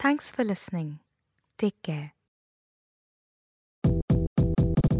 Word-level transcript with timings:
Thanks 0.00 0.30
for 0.30 0.42
listening. 0.44 0.98
Take 1.58 1.82
care. 1.82 2.14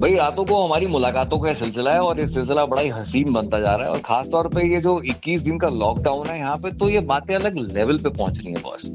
भाई 0.01 0.15
रातों 0.15 0.45
को 0.45 0.62
हमारी 0.65 0.87
मुलाकातों 0.87 1.39
का 1.39 1.53
सिलसिला 1.55 1.93
है 1.93 2.01
और 2.01 2.20
ये 2.20 2.27
सिलसिला 2.27 2.65
बड़ा 2.67 2.83
ही 2.83 2.89
हसीन 2.89 3.33
बनता 3.33 3.59
जा 3.61 3.75
रहा 3.75 3.87
है 3.87 3.91
और 3.91 3.98
खास 3.98 4.29
तौर 4.29 4.47
पे 4.48 4.62
ये 4.69 4.81
जो 4.81 4.95
21 5.03 5.42
दिन 5.42 5.59
का 5.59 5.69
लॉकडाउन 5.69 6.27
है 6.27 6.39
यहाँ 6.39 6.57
पे 6.57 6.70
तो 6.73 6.89
ये 6.89 7.01
बातें 7.11 7.34
अलग 7.34 7.59
लेवल 7.73 7.98
पे 7.98 8.11
पहुँच 8.11 8.39
रही 8.39 8.53
है 8.53 8.62
बॉस 8.62 8.87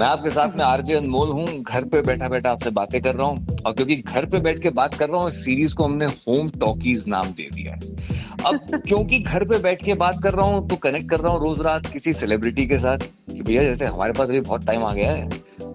मैं 0.00 0.06
आपके 0.06 0.30
साथ 0.30 0.56
में 0.56 0.64
आरजे 0.64 0.94
अनमोल 0.94 1.28
हूँ 1.28 1.46
घर 1.46 1.84
पे 1.84 2.02
बैठा 2.02 2.28
बैठा 2.28 2.50
आपसे 2.50 2.70
बातें 2.70 3.00
कर 3.02 3.14
रहा 3.14 3.26
हूँ 3.26 3.56
और 3.66 3.72
क्योंकि 3.72 3.96
घर 3.96 4.26
पे 4.26 4.38
बैठ 4.38 4.62
के 4.62 4.70
बात 4.70 4.94
कर 4.94 5.08
रहा 5.08 5.20
हूँ 5.20 5.28
इस 5.28 5.44
सीरीज़ 5.44 5.74
को 5.74 5.84
हमने 5.84 6.06
होम 6.06 6.48
टॉकीज 6.60 7.04
नाम 7.08 7.32
दे 7.32 7.48
दिया 7.54 7.72
है। 7.72 7.80
अब 8.46 8.80
क्योंकि 8.86 9.18
घर 9.18 9.44
पे 9.44 9.58
बैठ 9.58 9.84
के 9.84 9.94
बात 9.94 10.22
कर 10.22 10.34
रहा 10.34 10.46
हूँ 10.46 10.68
तो 10.68 10.76
कनेक्ट 10.76 11.10
कर 11.10 11.20
रहा 11.20 11.32
हूँ 11.32 11.40
रोज 11.40 11.60
रात 11.60 11.86
किसी 11.86 12.12
सेलिब्रिटी 12.12 12.66
के 12.66 12.78
साथ 12.78 12.98
कि 13.32 13.42
भैया 13.42 13.62
जैसे 13.62 13.86
हमारे 13.86 14.12
पास 14.12 14.28
अभी 14.28 14.40
बहुत 14.40 14.66
टाइम 14.66 14.84
आ 14.84 14.92
गया 14.92 15.10
है 15.10 15.28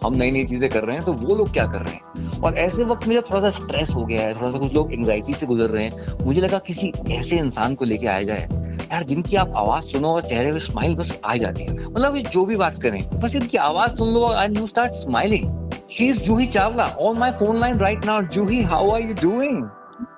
हम 0.03 0.15
नई 0.15 0.31
नई 0.31 0.45
चीज़ें 0.45 0.69
कर 0.69 0.83
रहे 0.83 0.95
हैं 0.95 1.05
तो 1.05 1.13
वो 1.13 1.35
लोग 1.35 1.51
क्या 1.53 1.65
कर 1.65 1.81
रहे 1.81 1.93
हैं? 1.93 2.34
और 2.43 2.57
ऐसे 2.57 2.83
वक्त 2.83 3.07
मुझे 3.07 3.21
थोड़ा 3.21 3.41
सा 3.41 3.49
स्ट्रेस 3.57 3.91
हो 3.95 4.05
गया 4.05 4.21
है 4.21 4.33
थोड़ा 4.35 4.51
सा 4.51 4.59
कुछ 4.59 4.73
लोग 4.73 4.93
एंग्जाइटी 4.93 5.33
से 5.33 5.45
गुजर 5.45 5.69
रहे 5.69 5.83
हैं। 5.83 6.25
मुझे 6.25 6.41
लगा 6.41 6.57
किसी 6.67 6.91
ऐसे 7.11 7.37
इंसान 7.37 7.75
को 7.75 7.85
लेके 7.85 8.07
आया 8.07 8.21
जाए। 8.21 8.47
यार, 8.85 9.03
जिनकी 9.03 9.35
आप 9.35 9.53
आवाज़ 9.57 9.85
सुनो 9.87 10.09
और 10.15 10.21
चेहरे 10.23 10.51
पे 10.51 10.59
स्माइल 10.59 10.95
बस 10.95 11.19
आ 11.25 11.35
जाती 11.35 11.65
है। 11.65 11.85
मतलब 11.85 12.15
ये 12.15 12.21
जो 12.23 12.45
भी 12.45 12.55
बात 12.55 12.81
करें, 12.83 13.01
बस 13.21 13.35
इनकी 13.35 13.57
आवाज़ 13.59 13.95
सुन 13.97 14.13
लो 14.13 14.33
and 14.33 14.57
you 14.57 14.67
start 14.67 14.91
smiling 14.95 15.71
she 15.91 16.07
is 16.09 16.21
Juhi 16.23 16.45
Chawla 16.47 16.85
on 16.99 17.17
my 17.19 17.31
phone 17.39 17.59
line 17.59 17.79
right 17.79 18.05
now 18.05 18.21
Juhi 18.33 18.61
how 18.63 18.89
are 18.91 19.01
you 19.01 19.13
doing 19.21 19.63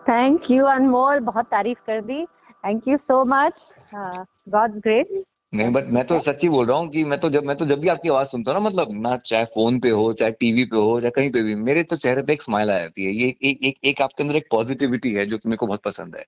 thank 0.09 0.51
you 0.51 0.65
Anmol 0.65 1.19
बहुत 1.21 1.45
तारीफ़ 1.51 1.79
कर 1.87 2.01
दी। 2.01 2.23
Thank 2.65 2.87
you 2.87 2.97
so 2.97 3.23
much 3.25 3.73
god's 3.93 4.79
grace 4.79 5.23
नहीं 5.53 5.69
बट 5.71 5.85
मैं 5.87 6.03
तो 6.07 6.19
सच्ची 6.19 6.47
बोल 6.49 6.65
रहा 6.65 6.77
हूँ 6.77 6.89
कि 6.89 7.03
मैं 7.03 7.19
तो 7.19 7.29
जब 7.29 7.43
मैं 7.43 7.55
तो 7.57 7.65
जब 7.65 7.79
भी 7.79 7.87
आपकी 7.87 8.09
आवाज़ 8.09 8.27
सुनता 8.27 8.51
हूँ 8.51 8.59
ना 8.61 8.67
मतलब 8.69 8.87
ना 9.01 9.15
चाहे 9.17 9.45
फ़ोन 9.45 9.79
पे 9.79 9.89
हो 9.89 10.11
चाहे 10.13 10.31
टीवी 10.31 10.65
पे 10.65 10.77
हो 10.77 10.99
चाहे 11.01 11.11
कहीं 11.11 11.29
पे 11.31 11.41
भी 11.43 11.55
मेरे 11.55 11.83
तो 11.83 11.95
चेहरे 11.95 12.21
पे 12.21 12.33
एक 12.33 12.41
स्माइल 12.41 12.71
आ 12.71 12.77
जाती 12.79 13.05
है। 13.05 13.11
ये 13.11 13.27
एक 13.43 13.63
एक 13.63 13.77
एक 13.85 14.01
आपके 14.01 14.23
अंदर 14.23 14.35
एक 14.35 14.47
पॉजिटिविटी 14.51 15.13
है 15.13 15.25
जो 15.25 15.37
कि 15.37 15.49
मेरे 15.49 15.57
को 15.57 15.67
बहुत 15.67 15.81
पसंद 15.83 16.15
है। 16.15 16.23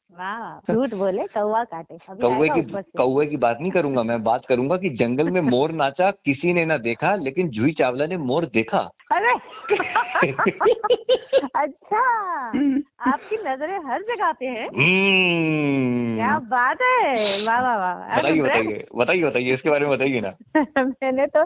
झूठ 0.70 0.94
बोले 0.94 1.24
कौवा 1.28 1.64
काटे 1.64 1.98
कौवे 2.22 2.50
की 2.50 2.62
कौए 2.62 2.82
कौवे 2.98 3.26
की 3.26 3.38
बात 3.38 3.58
नहीं 3.62 3.72
करूँगा 3.72 4.04
मैं 4.04 4.22
बात 4.24 4.46
करूँगा 4.46 4.78
की 4.78 4.90
जंगल 4.96 5.30
में 5.30 5.42
मोर 5.42 5.72
नाचा 5.72 6.12
किसी 6.26 6.54
ने 6.54 6.66
ना 6.66 6.78
देखा 6.78 7.16
लेकिन 7.16 7.50
जूही 7.50 7.72
चावला 7.74 8.06
ने 8.06 8.18
मोर 8.18 8.46
देखा। 8.54 8.90
अरे! 9.10 9.34
अच्छा 11.56 12.00
आपकी 13.10 13.38
नज़रें 13.38 13.78
हर 13.86 14.02
जगह 14.02 14.32
पे 14.32 14.46
है। 14.46 14.66
हम्म, 14.68 16.16
क्या 16.16 16.38
बात 16.50 16.82
है! 16.82 17.38
वाह 17.40 17.62
वाह 17.62 17.78
वाह 17.78 18.18
बताइए 18.20 18.42
बताइए 18.42 18.84
बताइए 18.96 19.24
बताइए 19.26 19.54
इसके 19.54 19.70
बारे 19.70 19.86
में 19.86 19.96
बताइए 19.98 20.22
ना। 20.22 20.34
मैंने 21.04 21.28
तो 21.28 21.46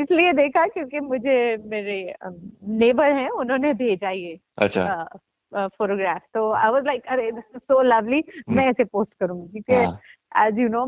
इसलिए 0.00 0.32
देखा 0.32 0.66
क्योंकि 0.66 1.00
मुझे 1.00 1.36
मेरे 1.66 2.14
नेबर 2.78 3.12
हैं 3.12 3.28
उन्होंने 3.30 3.72
भेजा 3.74 4.10
ये 4.10 4.38
अच्छा। 4.58 5.04
फोटोग्राफ। 5.52 6.22
तो 6.34 6.50
आई 6.52 6.70
वाज 6.70 6.86
लाइक 6.86 7.06
अरे 7.08 7.30
दिस 7.32 7.44
इज़ 7.56 7.62
सो 7.62 7.82
लवली 7.82 8.22
मैं 8.48 8.66
ऐसे 8.66 8.84
पोस्ट 8.84 9.14
करूँगी। 9.14 9.60
क्योंकि 9.60 10.46
एज 10.46 10.58
यू 10.58 10.68
नो 10.68 10.86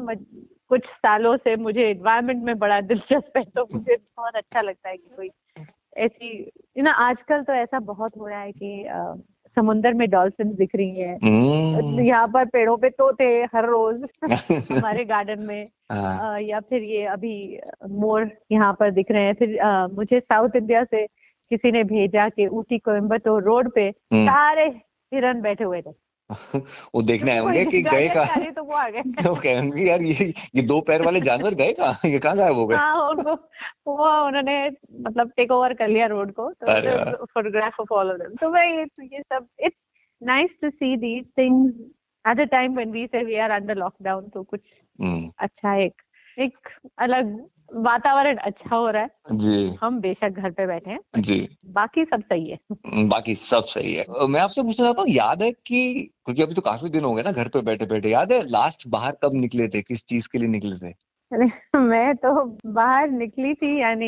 कुछ 0.70 0.84
सालों 0.86 1.36
से 1.36 1.56
मुझे 1.56 1.88
एनवायरनमेंट 1.90 2.42
में 2.44 2.58
बड़ा 2.58 2.80
दिलचस्प 2.80 3.36
है 3.36 3.44
तो 3.44 3.66
मुझे 3.74 3.96
बहुत 3.96 4.36
अच्छा 4.36 4.60
लगता 4.60 4.88
है 4.88 4.96
कि 4.96 5.08
कोई 5.16 5.28
ऐसी 5.96 6.38
यू 6.78 6.82
नो 6.84 6.90
आजकल 6.90 7.42
तो 7.42 7.52
ऐसा 7.52 7.78
बहुत 7.78 8.16
हो 8.16 8.26
रहा 8.26 8.40
है 8.40 8.52
कि 8.52 8.82
अ, 8.84 9.14
समुंदर 9.56 9.94
में 9.94 10.08
डॉल्फिन 10.10 10.54
दिख 10.54 10.74
रही 10.76 11.00
हैं। 11.00 11.18
हम्म, 11.22 12.00
यहाँ 12.00 12.28
पर 12.28 12.44
पेड़ों 12.44 12.76
पे 12.78 12.90
तोते 12.90 13.24
हर 13.54 13.66
रोज 13.66 14.04
हमारे 14.72 15.04
गार्डन 15.04 15.40
में 15.40 15.68
हाँ, 15.92 16.34
अ, 16.34 16.38
या 16.38 16.60
फिर 16.60 16.82
ये 16.82 17.04
अभी 17.04 17.58
मोर 17.90 18.30
यहाँ 18.52 18.76
पर 18.80 18.90
दिख 18.90 19.10
रहे 19.10 19.22
हैं। 19.22 19.34
फिर 19.34 19.58
अ, 19.58 19.86
मुझे 19.86 20.20
साउथ 20.20 20.56
इंडिया 20.56 20.84
से 20.84 21.06
किसी 21.50 21.72
ने 21.72 21.84
भेजा 21.84 22.28
कि 22.28 22.46
ऊटी 22.46 22.78
कोयम्बतूर 22.78 23.42
रोड 23.42 23.72
पे 23.74 23.88
हम्म, 23.88 24.26
सारे 24.26 24.66
हिरन 25.12 25.40
बैठे 25.40 25.64
हुए 25.64 25.82
थे। 25.82 25.90
वो 26.94 27.02
देखने 27.02 27.30
आए 27.30 27.38
होंगे 27.38 27.64
कि 27.64 27.82
गए 27.82 28.08
कहाँ? 28.08 28.52
तो 28.52 28.62
वो 28.64 28.74
आ 28.74 28.88
गए। 28.88 29.00
वो 29.28 29.34
कहेंगे 29.34 29.84
यार 29.84 30.02
ये 30.02 30.32
ये 30.54 30.62
दो 30.62 30.80
पैर 30.80 31.02
वाले 31.02 31.20
जानवर 31.20 31.54
गए 31.54 31.72
कहाँ? 31.72 32.10
ये 32.10 32.18
कहाँ 32.18 32.36
गायब 32.36 32.56
हो 32.56 32.66
गए? 32.66 32.76
हाँ 32.76 33.10
वो 33.86 34.26
उन्होंने 34.26 34.56
मतलब 35.00 35.32
टेक 35.36 35.50
ओवर 35.50 35.74
कर 35.74 35.88
लिया 35.88 36.06
रोड 36.06 36.32
को 36.32 36.50
तो 36.62 37.24
photograph 37.26 37.80
of 37.80 37.92
all 37.92 38.10
of 38.10 38.18
them 38.18 38.34
तो 38.36 38.50
मैं 38.50 38.66
ये 38.66 38.84
ये 39.06 39.22
सब 39.22 39.46
it's 39.60 39.82
nice 40.22 40.60
to 40.60 40.70
see 40.70 40.96
these 40.96 41.32
things 41.38 41.80
at 42.24 42.40
a 42.40 42.44
time 42.44 42.74
when 42.74 42.90
we 42.92 43.06
say 43.06 43.24
we 43.24 43.36
are 43.36 43.50
under 43.50 43.76
lockdown 43.76 44.28
तो 44.28 44.42
कुछ 44.42 44.82
हम्म, 45.00 45.30
अच्छा 45.38 45.74
एक 45.76 46.02
एक 46.38 46.68
अलग 46.98 47.36
वातावरण 47.74 48.36
अच्छा 48.36 48.76
हो 48.76 48.90
रहा 48.90 49.02
है। 49.02 49.36
जी। 49.36 49.78
हम 49.80 50.00
बेशक 50.00 50.28
घर 50.28 50.50
पे 50.50 50.66
बैठे 50.66 50.90
हैं 50.90 51.22
जी। 51.22 51.48
बाकी 51.66 52.04
सब 52.04 52.22
सही 52.22 52.50
है। 52.50 52.58
हम्म, 52.72 53.08
बाकी 53.08 53.34
सब 53.34 53.64
सही 53.64 53.94
है। 53.94 54.26
मैं 54.28 54.40
आपसे 54.40 54.62
पूछना 54.62 54.86
चाहता 54.86 55.02
हूँ 55.02 55.10
याद 55.10 55.42
है 55.42 55.52
कि 55.52 56.10
क्योंकि 56.26 56.42
अभी 56.42 56.54
तो 56.54 56.62
काफ़ी 56.62 56.88
दिन 56.88 57.04
हो 57.04 57.14
गए 57.14 57.22
ना 57.22 57.32
घर 57.32 57.48
पे 57.48 57.60
बैठे 57.60 57.86
बैठे 57.86 58.10
याद 58.10 58.32
है 58.32 58.46
लास्ट 58.48 58.88
बाहर 58.88 59.16
कब 59.22 59.34
निकले 59.34 59.68
थे 59.68 59.82
किस 59.82 60.06
चीज़ 60.06 60.28
के 60.32 60.38
लिए 60.38 60.48
निकले 60.48 60.76
थे? 60.76 60.94
मैं 61.32 62.14
तो 62.16 62.44
बाहर 62.66 63.10
निकली 63.10 63.54
थी 63.54 63.80
यानी 63.80 64.06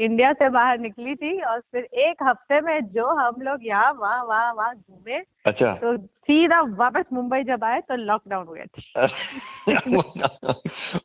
इंडिया 0.00 0.32
से 0.32 0.48
बाहर 0.50 0.78
निकली 0.78 1.14
थी 1.14 1.40
और 1.40 1.60
फिर 1.72 1.84
एक 1.84 2.22
हफ़्ते 2.22 2.60
में 2.60 2.88
जो 2.88 3.06
हम 3.16 3.40
लोग 3.42 3.66
यहाँ 3.66 3.92
वहाँ 3.92 4.22
वहाँ 4.24 4.52
वहाँ 4.54 4.74
घूमे 4.74 5.22
अच्छा। 5.46 5.72
तो 5.74 5.96
सीधा 6.26 6.60
वापस 6.78 7.08
मुंबई 7.12 7.42
जब 7.44 7.64
आए 7.64 7.80
तो 7.80 7.96
लॉकडाउन 7.96 8.46
हो 8.46 8.52
गया 8.52 8.64
था। 8.66 9.06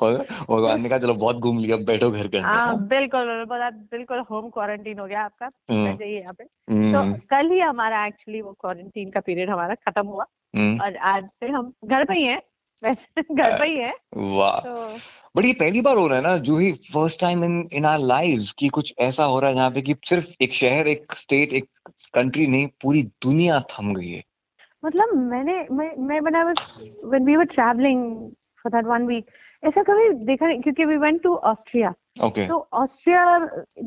और 0.01 0.17
भगवान 0.49 0.81
ने 0.81 0.89
कहा 0.89 0.97
चलो 0.99 1.13
बहुत 1.13 1.35
घूम 1.37 1.59
लिया 1.59 1.77
बैठो 1.91 2.11
घर 2.11 2.27
के 2.27 2.37
हाँ 2.39 2.77
बिल्कुल 2.87 3.43
बोला 3.49 3.69
बिल्कुल 3.69 4.19
होम 4.31 4.49
क्वारंटीन 4.49 4.99
हो 4.99 5.05
गया 5.07 5.23
आपका 5.23 5.45
हम्म, 5.45 5.95
जाइए 5.97 6.19
यहाँ 6.19 6.33
पे। 6.33 6.43
तो 6.43 6.73
हम्म, 6.73 7.13
कल 7.29 7.49
ही 7.51 7.59
हमारा 7.59 8.05
एक्चुअली 8.05 8.41
वो 8.41 8.51
क्वारंटीन 8.61 9.09
का 9.11 9.19
पीरियड 9.19 9.49
हमारा 9.49 9.75
खत्म 9.87 10.07
हुआ 10.07 10.25
हम्म, 10.55 10.79
और 10.81 10.95
आज 10.97 11.29
से 11.39 11.47
हम 11.47 11.73
घर 11.85 12.05
पे 12.05 12.13
ही 12.13 12.23
हैं 12.25 12.41
घर 12.83 13.57
पे 13.59 13.65
ही 13.67 13.77
हैं। 13.77 13.93
वाह। 14.37 14.59
तो 14.59 14.97
बट 15.35 15.45
ये 15.45 15.53
पहली 15.53 15.81
बार 15.81 15.97
हो 15.97 16.07
रहा 16.07 16.17
है 16.17 16.23
ना 16.23 16.37
जो 16.37 16.57
ही 16.57 16.71
first 16.93 17.19
time 17.21 17.43
in 17.43 17.67
in 17.73 17.85
our 17.85 18.05
lives 18.07 18.51
कि 18.59 18.67
कुछ 18.69 18.93
ऐसा 18.99 19.23
हो 19.23 19.39
रहा 19.39 19.49
है 19.49 19.55
जहाँ 19.55 19.69
पे 19.71 19.81
कि 19.81 19.95
सिर्फ़ 20.05 20.27
एक 20.41 20.53
शहर 20.53 20.87
एक 20.87 21.13
स्टेट 21.17 21.53
एक 21.53 21.67
कंट्री 22.13 22.47
नहीं 22.47 22.67
पूरी 22.81 23.03
दुनिया 23.23 23.59
थम 23.71 23.93
गई 23.93 24.09
है। 24.09 24.23
मतलब 24.85 25.13
मैंने 25.31 25.55
मैं 25.71 25.95
मैं 26.07 26.19
when 26.21 26.35
I 26.35 26.43
was 26.43 26.61
when 27.13 27.25
we 27.29 27.37
were 27.37 27.49
traveling 27.55 28.03
for 28.63 28.71
that 28.71 28.85
one 28.85 29.05
week 29.07 29.25
ऐसा 29.63 29.83
कभी 29.83 30.09
देखा 30.25 30.47
नहीं 30.47 30.61
क्योंकि 30.61 30.85
we 30.85 30.97
went 30.97 31.21
to 31.23 31.35
Austria 31.51 31.93
okay 32.23 32.47
तो 32.47 32.57
ऑस्ट्रिया 32.73 33.37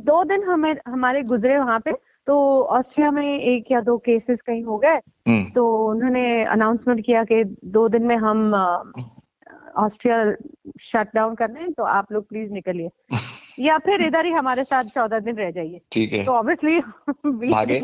दो 0.07 0.23
दिन 0.25 0.43
हमें 0.43 0.75
हमारे 0.89 1.23
गुजरे 1.23 1.59
वहाँ 1.59 1.79
पे 1.81 1.93
तो 2.27 2.37
ऑस्ट्रिया 2.77 3.11
में 3.11 3.27
एक 3.39 3.71
या 3.73 3.81
दो 3.81 3.97
केसेस 3.99 4.41
कहीं 4.43 4.63
हो 4.65 4.79
गए। 4.79 4.97
हम्म। 5.29 5.51
तो 5.51 5.67
उन्होंने 5.91 6.45
अनाउंसमेंट 6.45 7.05
किया 7.07 7.25
कि 7.25 7.43
दो 7.77 7.89
दिन 7.89 8.03
में 8.03 8.17
हम 8.17 8.53
अ, 8.57 8.83
ऑस्ट्रिया 9.77 10.35
शट 10.81 11.09
डाउन 11.15 11.35
कर 11.35 11.51
रहे 11.51 11.63
हैं 11.63 11.73
तो 11.73 11.85
आप 11.85 12.13
लोग 12.13 12.29
प्लीज़ 12.29 12.53
निकलिए। 12.53 12.89
या 13.59 13.79
फिर 13.79 14.03
इधर 14.07 14.27
ही 14.27 14.33
हमारे 14.33 14.65
साथ 14.65 14.85
चौदह 14.95 15.19
दिन 15.19 15.37
रह 15.37 15.51
जाइए। 15.51 15.81
ठीक 15.93 16.13
है। 16.13 16.25
तो 16.25 16.33
obviously? 16.33 16.79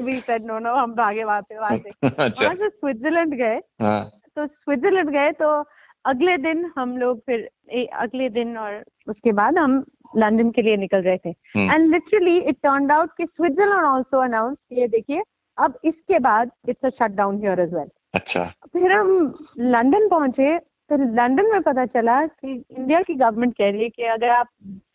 We 0.02 0.20
said 0.20 0.46
no 0.46 0.58
no 0.58 0.74
हम 0.74 0.94
भागे 0.94 1.24
वहाँ 1.24 1.42
पे 1.42 1.58
वहाँ 1.58 1.76
से। 1.78 1.90
अच्छा। 2.08 2.44
वहाँ 2.44 2.54
से 2.54 2.68
स्विट्जरलैंड 2.70 3.34
गए। 3.34 3.60
हाँ। 3.80 4.10
तो 4.36 4.46
स्विट्जरलैंड 4.46 5.10
गए 5.10 5.32
तो 5.32 5.48
अगले 6.04 6.36
दिन 6.38 6.70
हम 6.76 6.96
लोग 6.98 7.20
फिर 7.26 7.48
ए, 7.70 7.84
अगले 7.84 8.28
दिन 8.28 8.56
और 8.58 8.84
उसके 9.08 9.32
बाद 9.32 9.58
हम 9.58 9.84
लंदन 10.16 10.50
के 10.50 10.62
लिए 10.62 10.76
निकल 10.76 11.02
रहे 11.02 11.18
थे। 11.18 11.30
And 11.56 11.90
literally 11.90 12.38
it 12.38 12.56
turn 12.62 12.90
out 12.90 13.10
कि 13.16 13.26
स्विट्जरलैंड 13.26 13.84
आल्सो 13.84 14.20
अनाउंस 14.22 14.62
ये 14.72 14.88
देखिए 14.88 15.22
अब 15.58 15.78
इसके 15.84 16.18
बाद 16.18 16.50
it's 16.68 16.84
a 16.84 16.90
shut 16.90 17.10
down 17.16 17.38
here 17.40 17.60
as 17.60 17.74
well 17.74 17.88
अच्छा। 18.14 18.44
फिर 18.72 18.92
हम 18.92 19.34
लंदन 19.58 20.08
पहुँचे 20.08 20.58
तो 20.90 20.96
लंदन 20.96 21.50
में 21.52 21.62
पता 21.62 21.86
चला 21.86 22.26
कि 22.26 22.52
इंडिया 22.70 23.00
की 23.02 23.14
गवर्नमेंट 23.14 23.56
कह 23.56 23.70
रही 23.70 23.82
है 23.82 23.88
कि 23.88 24.02
अगर 24.02 24.28
आप 24.28 24.48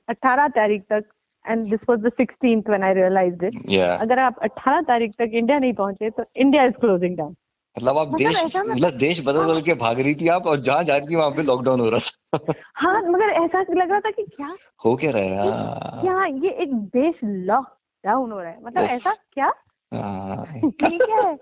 18 0.09 0.49
तारीख 0.55 0.81
तक 0.81 1.03
and 1.45 1.69
this 1.69 1.89
was 1.89 1.99
the 1.99 2.11
16th 2.21 2.69
when 2.69 2.83
I 2.83 2.93
realized 2.93 3.43
it 3.43 3.55
अगर 4.01 4.19
आप 4.19 4.39
18 4.39 4.87
तारीख 4.87 5.11
तक 5.11 5.31
इंडिया 5.33 5.59
नहीं 5.59 5.73
पहुँचे 5.73 6.09
तो 6.09 6.25
इंडिया 6.35 6.63
इज़ 6.63 6.77
क्लोजिंग 6.77 7.17
डाउन 7.17 7.35
मतलब 7.77 7.97
आप 7.97 8.07
मतलब 8.07 8.33
देश 8.33 8.55
मतलब 8.55 8.97
देश 8.97 9.19
बदल 9.19 9.43
बदल 9.43 9.61
के 9.61 9.73
भाग 9.73 9.99
रही 9.99 10.15
थी 10.15 10.27
आप 10.27 10.47
और 10.47 10.59
जहाँ 10.59 10.83
जा 10.83 10.97
रही 10.97 11.07
थी 11.07 11.15
वहाँ 11.15 11.31
पे 11.31 11.43
लॉकडाउन 11.43 11.79
हो 11.79 11.89
रहा 11.89 11.99
था। 11.99 12.53
हाँ 12.75 13.01
मगर 13.01 13.29
ऐसा 13.29 13.65
लग 13.69 13.89
रहा 13.89 13.99
था 13.99 14.11
कि 14.11 14.23
क्या 14.23 14.55
हो 14.85 14.95
क्या 14.95 15.11
रहा 15.11 15.43
हाँ। 15.43 16.01
क्या 16.01 16.25
ये 16.25 16.49
एक 16.49 16.73
देश 16.73 17.19
लॉकडाउन 17.23 18.31
हो 18.31 18.41
रहा 18.41 18.51
है। 18.51 18.57
मतलब 18.63 18.83
ऐसा 18.83 19.13
क्या 19.33 19.53
हाँ, 19.93 20.45
क्या 20.65 21.21
है 21.21 21.37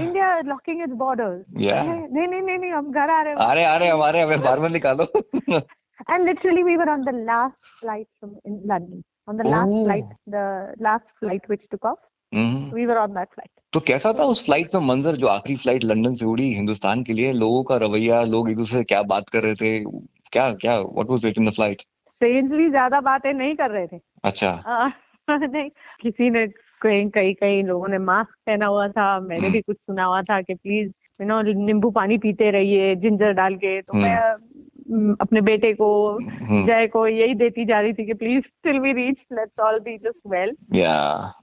इंडिया 0.00 0.40
लॉकिंग 0.40 0.82
इट्स 0.82 0.92
बॉर्डर्स 0.92 1.44
नहीं 1.50 2.28
नहीं 2.28 2.42
नहीं 2.42 2.58
नहीं 2.58 2.70
हम 2.72 2.90
घर 2.92 3.10
आ 3.10 3.20
रहे 3.22 3.34
आ 3.34 3.52
रहे 3.52 3.64
आ 3.64 3.76
रहे 3.76 3.88
हमारे 3.88 4.20
हमें 4.20 4.40
बाहर 4.40 4.60
में 4.60 4.68
निकालो 4.68 5.06
literally 6.20 6.62
we 6.62 6.76
were 6.76 6.88
on 6.90 7.04
the 7.04 7.12
last 7.12 7.70
flight 7.80 8.06
from 8.20 8.34
in 8.44 8.60
London. 8.64 9.04
On 9.28 9.36
the 9.36 9.44
last 9.44 9.68
Oh. 9.68 9.84
flight 9.84 10.12
the 10.26 10.74
last 10.78 11.14
flight 11.18 11.48
which 11.48 11.68
took 11.68 11.84
off 11.84 12.06
hmm, 12.34 12.72
we 12.72 12.86
were 12.86 12.98
on 12.98 13.26
तो 13.72 13.80
कैसा 13.80 14.12
था 14.12 14.24
उस 14.24 14.44
फ़्लाइट 14.44 14.74
में 14.74 14.82
मंजर 14.82 15.16
जो 15.16 15.26
आखिरी 15.26 15.56
फ़्लाइट 15.56 15.84
लंदन 15.84 16.14
से 16.14 16.24
उड़ी 16.24 16.52
हिंदुस्तान 16.54 17.02
के 17.04 17.12
लिए? 17.12 17.32
लोगों 17.32 17.62
का 17.64 17.76
रवैया 17.76 18.22
लोग 18.22 18.50
एक 18.50 18.56
दूसरे 18.56 18.78
से 18.78 18.84
क्या 18.84 19.02
बात 19.02 19.28
कर 19.28 19.42
रहे 19.42 19.54
थे? 19.54 19.84
क्या 20.32 20.52
क्या 20.54 20.78
what 20.80 21.10
was 21.10 21.26
it 21.26 21.38
in 21.38 21.50
the 21.50 21.52
flight 21.52 21.82
strangely 22.10 22.70
ज़्यादा 22.70 23.00
बातें 23.00 23.32
नहीं 23.34 23.56
कर 23.56 23.70
रहे 23.70 23.86
थे। 23.86 24.00
अच्छा। 24.24 24.52
नहीं 25.30 25.70
किसी 26.00 26.30
ने 26.30 26.46
कई 26.82 27.08
कई 27.08 27.34
कई 27.34 27.62
लोगों 27.62 27.88
ने 27.88 27.98
मास्क 27.98 28.38
पहना 28.46 28.66
हुआ 28.66 28.88
था। 28.88 29.20
मैंने 29.20 29.42
हम्म। 29.42 29.52
भी 29.52 29.60
कुछ 29.60 29.76
सुना 29.76 30.04
हुआ 30.04 30.22
था 30.22 30.42
कि 30.42 30.54
प्लीज़ 30.54 30.92
यू 31.20 31.26
नो 31.26 31.42
नींबू 31.42 31.90
पानी 31.90 32.18
पीते 32.18 32.50
रहिए 32.50 32.94
जिंजर 32.94 33.32
डाल 33.32 33.54
के। 33.54 33.82
तो 33.82 33.94
मैं 33.94 34.16
हम्म, 34.16 34.77
अपने 35.20 35.40
बेटे 35.40 35.72
को 35.74 35.88
हम्म, 36.18 36.64
जय 36.66 36.86
को 36.86 37.06
यही 37.06 37.34
देती 37.34 37.64
जा 37.64 37.80
रही 37.80 37.92
थी 37.92 38.06
कि 38.06 38.14
please 38.14 38.48
till 38.64 38.78
we 38.80 38.92
reach 38.92 39.26
let's 39.32 39.60
all 39.60 39.78
be 39.80 39.96
just 39.98 40.20
well 40.26 40.56
या 40.74 40.94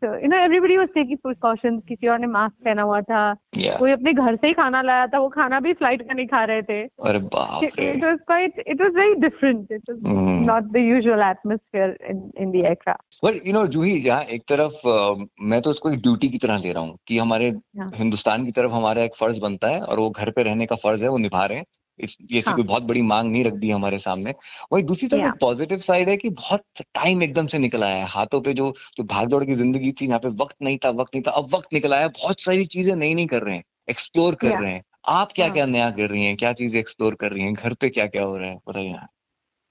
so 0.04 0.14
you 0.20 0.28
know 0.28 0.38
everybody 0.38 0.78
was 0.78 0.94
taking 0.94 1.18
precautions 1.18 1.84
किसी 1.84 2.08
और 2.08 2.20
ने 2.20 2.28
मास्क 2.28 2.64
पहना 2.66 2.82
हुआ 2.82 3.02
था। 3.02 3.36
या 3.58 3.76
कोई 3.80 3.92
अपने 3.92 4.14
घर 4.14 4.36
से 4.36 4.48
ही 4.48 4.54
खाना 4.54 4.82
लाया 4.82 5.08
था 5.08 5.20
वो 5.20 5.30
खाना 5.30 5.60
भी 5.60 5.74
फ़्लाइट 5.74 6.02
का 6.08 6.14
नहीं 6.14 6.28
खा 6.28 6.44
रहे 6.44 6.62
थे। 6.62 6.82
अरे 6.84 7.20
बाप 7.20 7.64
रे। 7.80 7.94
was 8.02 8.22
quite 8.32 8.60
it 8.74 8.82
was 8.82 8.94
very 8.96 9.16
different. 9.16 9.72
It 9.72 9.82
was 9.90 10.00
Hmm. 10.06 10.46
not 10.46 10.72
the 10.72 10.82
usual 10.82 11.22
atmosphere 11.22 11.90
in 12.12 12.20
in 12.44 12.52
the 12.52 12.66
aircraft. 12.72 13.20
But 13.26 13.48
you 13.48 13.54
know 13.54 13.66
Juhi 13.68 14.00
जहाँ 14.02 14.24
एक 14.24 14.44
तरफ़ 14.50 14.88
अ, 14.88 15.26
मैं 15.42 15.62
तो 15.62 15.72
इसको 15.72 15.92
एक 15.92 16.02
ड्यूटी 16.02 16.30
की 16.30 16.38
तरह 16.38 16.58
ले 16.58 16.72
रहा 16.72 16.84
हूँ 16.84 16.98
कि 17.08 17.18
हमारे 17.18 17.50
हाँ। 17.80 17.92
हिंदुस्तान 17.96 18.46
की 18.46 18.52
तरफ़ 18.52 18.72
हमारा 18.72 19.04
एक 19.04 19.16
फ़र्ज़ 19.16 19.40
बनता 19.40 19.68
है 19.68 19.82
और 19.82 20.00
वो 20.00 20.10
घर 20.10 20.32
पे 20.32 20.44
रहने 20.44 20.66
का 20.66 20.76
फ़र्ज़ 20.76 21.04
है 21.04 21.10
वो 21.10 21.18
निभा 21.18 21.46
रहे 21.46 21.58
हैं। 21.58 21.66
ये 22.00 22.42
हाँ। 22.42 22.54
कोई 22.54 22.64
बहुत 22.64 22.84
बड़ी 22.84 23.02
मांग 23.04 23.32
नहीं 23.32 23.44
रख 23.46 23.54
दी 23.56 23.70
हमारे 23.72 23.98
सामने। 24.00 24.34
वही 24.74 24.84
दूसरी 24.84 25.08
तरफ़ 25.10 25.22
Yeah. 25.22 25.32
पॉजिटिव 25.40 25.80
साइड 25.82 26.10
है 26.10 26.16
कि 26.18 26.30
बहुत 26.32 26.64
टाइम 26.96 27.24
एकदम 27.24 27.48
से 27.48 27.58
निकल 27.60 27.84
आया 27.84 27.96
है। 27.98 28.06
हाथों 28.10 28.42
पे 28.42 28.54
जो 28.54 28.72
जो 28.98 29.04
भाग 29.06 29.28
दौड़ 29.30 29.44
की 29.46 29.56
ज़िंदगी 29.56 29.92
थी 29.92 30.08
यहाँ 30.08 30.20
पे 30.20 30.30
वक्त 30.44 30.56
नहीं 30.62 30.78
था 30.78 30.90
वक्त 30.94 31.16
नहीं 31.16 31.24
था 31.28 31.32
अब 31.34 31.54
वक्त 31.56 31.74
निकल 31.74 31.94
आया 31.94 32.08
बहुत 32.18 32.42
सारी 32.42 32.66
चीज़ें 32.68 32.96
नई 32.96 33.14
नहीं 33.14 33.28
कर 33.28 33.44
रहे 33.44 33.56
हैं 33.56 33.64
एक्सप्लोर 33.90 34.36
कर 34.36 34.50
Yeah. 34.50 34.62
रहे 34.62 34.72
हैं। 34.72 34.84
आप 35.10 35.32
क्या 35.36 35.46
हाँ। 35.46 35.54
क्या 35.54 35.66
नया 35.68 35.90
कर 35.92 36.10
रही 36.10 36.24
हैं? 36.26 36.36
क्या 36.38 36.54
चीज़ें 36.54 36.80
एक्सप्लोर 36.80 37.16
कर 37.16 37.32
रही 37.32 37.44
हैं? 37.44 37.54
घर 37.54 37.74
पे 37.74 37.90
क्या 37.90 38.06
क्या 38.08 38.24
हो 38.24 38.38
रहा 38.38 38.50
है? 38.50 38.56
बताइए 38.70 38.96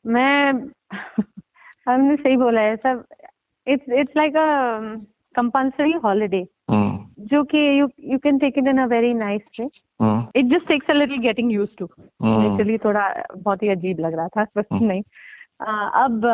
मैं 0.04 0.52
हमने 1.88 2.16
सही 2.16 2.36
बोला 2.36 2.60
है 2.60 2.76
सब 2.76 3.04
it's 3.66 3.88
it's 3.92 4.16
like 4.16 4.36
a 4.36 4.46
compulsory 5.34 5.92
holiday 6.04 6.44
जो 7.18 7.44
कि 7.44 7.58
you 7.80 7.88
you 8.00 8.18
can 8.18 8.38
take 8.38 8.58
it 8.58 8.68
in 8.68 8.78
a 8.78 8.86
very 8.86 9.14
nice 9.14 9.50
way 9.60 9.68
hmm 10.00 10.26
it 10.36 10.46
just 10.46 10.68
takes 10.68 10.90
a 10.90 10.94
little 10.94 11.18
getting 11.18 11.52
used 11.52 11.78
to 11.78 11.88
hmm 12.22 12.42
initially 12.42 12.78
थोड़ा 12.78 13.24
बहुत 13.36 13.62
ही 13.62 13.68
अजीब 13.68 14.00
लग 14.00 14.14
रहा 14.14 14.28
था 14.28 14.44
पर 14.44 14.64
हम्म। 14.72 14.86
नहीं। 14.86 15.02
आ, 15.60 15.88
अब 16.04 16.26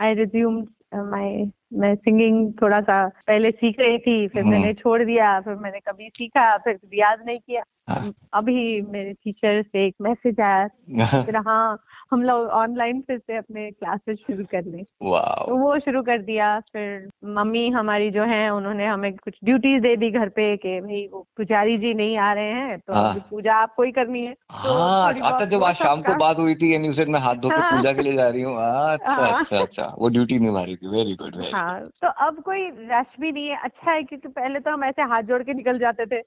आई 0.00 0.14
रिज्यूम्ड 0.14 0.68
माय 0.94 1.50
मैं 1.76 1.94
सिंगिंग 1.94 2.52
थोड़ा 2.62 2.80
सा 2.80 3.06
पहले 3.26 3.50
सीख 3.50 3.80
रही 3.80 3.98
थी 3.98 4.26
फिर 4.28 4.42
हम्म। 4.42 4.52
मैंने 4.52 4.72
छोड़ 4.74 5.02
दिया 5.02 5.38
फिर 5.40 5.54
मैंने 5.56 5.80
कभी 5.80 6.08
सीखा 6.08 6.56
फिर 6.56 6.78
रियाज 6.84 7.24
नहीं 7.26 7.38
किया 7.38 7.62
हाँ। 7.88 8.12
अभी 8.32 8.80
मेरे 8.82 9.12
टीचर 9.14 9.60
से 9.62 9.84
एक 9.86 9.94
मैसेज 10.00 10.40
आया 10.40 11.22
फिर 11.22 11.36
हाँ 11.36 11.78
हम 12.10 12.22
लोग 12.22 12.46
ऑनलाइन 12.52 13.00
फिर 13.00 13.18
से 13.18 13.36
अपने 13.36 13.70
क्लासेस 13.70 14.18
शुरू 14.18 14.44
कर 14.44 14.64
लें 14.64 14.82
तो 14.84 15.56
वो 15.56 15.78
शुरू 15.78 16.02
कर 16.02 16.22
दिया 16.22 16.48
फिर 16.72 17.08
मम्मी 17.30 17.68
हमारी 17.70 18.10
जो 18.10 18.22
है 18.22 18.48
उन्होंने 18.50 18.86
हमें 18.86 19.12
कुछ 19.14 19.38
ड्यूटीज़ 19.44 19.82
दे 19.82 19.94
दी 19.96 20.10
घर 20.10 20.28
पे 20.28 20.56
कि 20.56 20.80
भाई 20.80 21.06
वो 21.12 21.26
पुजारी 21.36 21.76
जी 21.78 21.94
नहीं 21.94 22.16
आ 22.18 22.32
रहे 22.32 22.50
हैं 22.50 22.78
तो 22.78 22.92
हाँ। 22.92 23.14
पूजा 23.30 23.54
आपको 23.56 23.82
ही 23.82 23.92
करनी 23.92 24.24
है 24.26 24.32
तो 24.34 24.74
हाँ 24.74 25.12
अच्छा 25.12 25.44
जब 25.44 25.64
आज 25.64 25.74
शाम 25.74 26.02
को 26.02 26.14
बात 26.14 26.38
हुई 26.38 26.54
थी 26.54 26.72
यानी 26.74 26.88
उसे 26.88 27.04
मैं 27.06 27.20
हाथ 27.20 27.34
धो 27.36 27.48
के 27.48 27.60
हाँ। 27.60 27.70
पूजा 27.70 27.92
के 27.92 28.02
लिए 28.02 28.16
जा 28.16 28.28
रही 28.28 28.42
हूँ 28.42 28.56
अच्छा। 28.56 29.26
अच्छा 29.28 29.58
अच्छा 29.58 29.92
वो 29.98 30.08
ड्यूटी 30.08 30.38
निभा 30.38 30.62
रही 30.62 30.76
थी 30.76 30.88
वेरी 30.88 31.14
गुड 31.14 31.36
वेरी 31.36 31.52
हाँ 31.66 31.80
तो 32.02 32.08
अब 32.08 32.40
कोई 32.40 32.70
रश 32.70 33.16
भी 33.20 33.32
नहीं 33.32 33.48
है। 33.48 33.56
अच्छा 33.56 33.90
है 33.90 34.02
क्योंकि 34.02 34.28
पहले 34.28 34.60
तो 34.60 34.70
हम 34.70 34.84
ऐसे 34.84 35.02
हाथ 35.02 35.22
जोड़ 35.22 35.42
के 35.42 35.54
निकल 35.54 35.78
जाते 35.78 36.06
थे। 36.06 36.18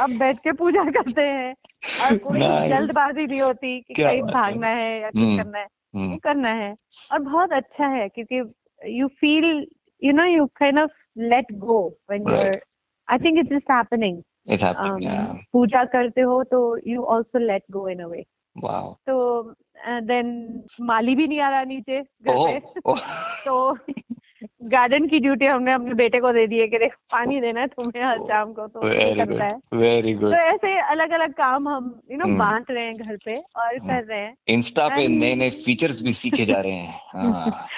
अब 0.00 0.18
बैठ 0.18 0.38
के 0.38 0.52
पूजा 0.52 0.84
करते 0.96 1.22
हैं 1.22 1.54
और 2.02 2.18
कोई 2.26 2.40
जल्दबाजी 2.68 3.26
नहीं 3.26 3.40
होती 3.40 3.80
कि 3.80 3.94
कहीं 3.94 4.22
है। 4.22 4.32
भागना 4.32 4.66
है 4.66 5.00
या 5.00 5.10
कुछ 5.10 5.22
हम्म, 5.22 5.42
करना 5.42 5.58
है। 5.58 5.66
हम्म। 5.94 6.10
वो 6.12 6.16
करना 6.16 6.48
है 6.48 6.76
और 7.12 7.18
बहुत 7.18 7.52
अच्छा 7.52 7.86
है 7.86 8.08
क्योंकि 8.08 8.42
you 8.98 9.08
feel 9.08 9.66
you 10.02 10.12
know 10.12 10.24
you 10.24 10.46
kind 10.46 10.78
of 10.78 10.90
let 11.18 11.46
go 11.52 11.98
when 12.10 12.22
you 12.28 12.36
are 12.36 12.60
I 13.10 13.18
think 13.18 13.38
it's 13.38 13.50
just 13.50 13.70
happening 13.70 14.22
पूजा 15.52 15.84
करते 15.84 16.20
हो 16.20 16.44
तो 16.44 16.78
you 16.86 17.02
also 17.02 17.38
let 17.38 17.62
go 17.70 17.88
in 17.88 17.98
a 17.98 18.06
way 18.06 18.24
तो 19.06 19.42
देन 19.86 20.62
माली 20.80 21.16
भी 21.16 21.26
नहीं 21.28 21.40
आ 21.40 21.48
रहा 21.48 21.64
नीचे 21.64 22.00
घर 22.00 22.34
पे। 22.36 22.60
तो 23.46 23.72
गार्डन 24.68 25.06
की 25.06 25.20
ड्यूटी 25.20 25.46
हमने 25.46 25.72
अपने 25.72 25.94
बेटे 25.94 26.20
को 26.20 26.32
दे 26.32 26.46
दी 26.46 26.58
है 26.60 26.66
कि 26.68 26.78
देख 26.78 26.94
पानी 27.12 27.40
देना 27.40 27.60
है 27.60 27.66
तुम्हें 27.68 28.04
हर 28.04 28.18
शाम 28.24 28.52
को 28.52 28.66
तो 28.68 28.86
वेरी 28.86 29.14
करता 29.16 29.44
है 29.44 30.14
गुड 30.14 30.30
तो 30.30 30.36
ऐसे 30.36 30.76
अलग 30.86 31.10
अलग 31.12 31.32
काम 31.34 31.68
हम 31.68 31.94
यू 32.10 32.18
नो 32.18 32.24
हम्म। 32.24 32.38
बांट 32.38 32.70
रहे 32.70 32.84
हैं 32.84 32.96
घर 32.96 33.16
पे 33.24 33.34
और 33.34 33.76
हम्म। 33.76 33.88
कर 33.88 34.04
रहे 34.04 34.20
हैं 34.20 34.34
इंस्टा 34.48 34.88
पे 34.88 35.06
नए 35.10 35.34
नए 35.34 35.50
फीचर्स 35.64 36.02
भी 36.02 36.12
सीखे 36.14 36.44
जा 36.44 36.60
रहे 36.60 36.72
हैं 36.72 37.00
हाँ 37.14 37.68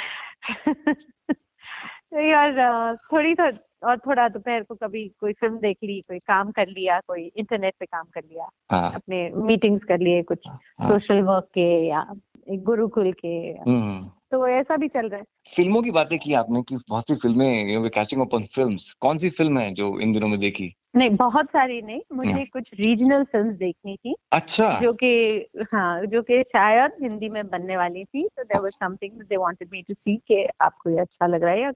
तो 2.06 2.20
यार 2.20 2.96
थोड़ी 3.04 3.34
तो 3.34 3.50
और 3.82 3.98
थोड़ा 3.98 4.28
दोपहर 4.28 4.62
को 4.62 4.74
कभी 4.74 5.06
कोई 5.20 5.32
फ़िल्म 5.32 5.58
देख 5.58 5.76
ली 5.84 6.00
कोई 6.00 6.18
काम 6.18 6.50
कर 6.50 6.68
लिया 6.68 6.98
कोई 7.06 7.22
इंटरनेट 7.36 7.74
पे 7.80 7.86
काम 7.86 8.04
कर 8.14 8.22
लिया 8.22 8.48
हाँ 8.70 8.92
अपने 8.94 9.28
मीटिंग्स 9.42 9.84
कर 9.84 9.98
लिए 9.98 10.22
कुछ 10.22 10.48
हाँ। 10.48 10.88
सोशल 10.88 11.20
वर्क 11.22 11.48
के 11.54 11.68
या 11.86 12.00
गुरुकुल 12.50 13.12
के। 13.12 13.28
हम्म। 13.70 14.10
तो 14.30 14.48
ऐसा 14.48 14.76
भी 14.76 14.88
चल 14.88 15.08
रहा 15.08 15.18
है। 15.18 15.24
फ़िल्मों 15.56 15.82
की 15.82 15.90
बातें 15.90 16.18
की 16.18 16.32
आपने 16.32 16.62
कि 16.62 16.76
बहुत 16.88 17.04
सी 17.04 17.14
फ़िल्में 17.14 17.88
कैचिंग 17.90 18.22
अप 18.22 18.34
ऑन 18.34 18.44
फिल्म्स 18.44 18.92
कौन 18.92 19.18
सी 19.18 19.30
फ़िल्म 19.30 19.58
है 19.58 19.74
जो 19.74 20.00
इन 20.00 20.12
दिनों 20.12 20.28
में 20.28 20.38
देखी? 20.38 20.74
नहीं 20.96 21.10
बहुत 21.10 21.50
सारी 21.50 21.82
नहीं। 21.82 22.00
मुझे। 22.12 22.44
कुछ 22.44 22.70
रीजनल 22.74 23.24
फिल्म्स 23.24 23.54
देखनी 23.54 23.96
थी। 23.96 24.16
अच्छा। 24.32 24.80
जो 24.80 24.92
कि 24.92 25.46
हाँ 25.72 26.06
जो 26.06 26.22
कि 26.22 26.42
शायद 26.42 26.92
हिंदी 27.02 27.28
में 27.28 27.48
बनने 27.48 27.76
वाली 27.76 28.04
थी। 28.04 28.28
तो 28.36 28.44
there 28.44 28.60
was 28.62 28.72
something 28.72 29.12
they 29.12 29.36
wanted 29.36 29.68
me 29.72 29.82
to 29.82 29.94
see 29.94 30.16
कि 30.16 30.46
आपको 30.60 30.90
ये 30.90 30.98
अच्छा 30.98 31.26
लग 31.26 31.42
रहा 31.42 31.52
है 31.52 31.62
या 31.62 31.70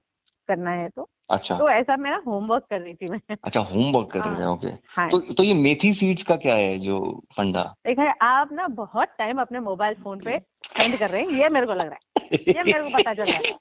करना 0.47 0.71
है 0.71 0.89
तो। 0.89 1.09
अच्छा। 1.31 1.57
तो 1.57 1.69
ऐसा 1.69 1.97
मेरा 1.97 2.21
होमवर्क 2.27 2.63
कर 2.69 2.81
रही 2.81 2.93
थी 2.93 3.07
मैं। 3.07 3.19
अच्छा 3.43 3.59
होमवर्क 3.59 4.11
कर 4.11 4.19
रहे 4.19 4.29
हैं। 4.29 4.41
हाँ। 4.41 4.51
ओके। 4.53 4.67
हाँ। 4.67 5.09
तो 5.09 5.19
तो 5.19 5.43
ये 5.43 5.53
मेथी 5.53 5.93
सीड्स 5.93 6.23
का 6.23 6.35
क्या 6.35 6.55
है 6.55 6.79
जो 6.79 7.23
फंडा? 7.37 7.75
देखा 7.85 8.03
है 8.03 8.15
आप 8.21 8.51
ना 8.51 8.67
बहुत 8.67 9.07
टाइम 9.19 9.41
अपने 9.41 9.59
मोबाइल 9.59 9.95
फ़ोन 10.03 10.19
पे 10.19 10.37
स्पेंड 10.39 10.97
कर 10.99 11.09
रहे 11.09 11.21
हैं 11.21 11.29
ये 11.29 11.49
मेरे 11.49 11.65
को 11.65 11.73
लग 11.73 11.87
रहा 11.87 11.95
है। 11.95 12.29
ये 12.47 12.63
मेरे 12.63 12.83
को 12.83 12.89
पता 12.89 13.13
चल 13.13 13.23
रहा 13.23 13.37
है। 13.37 13.59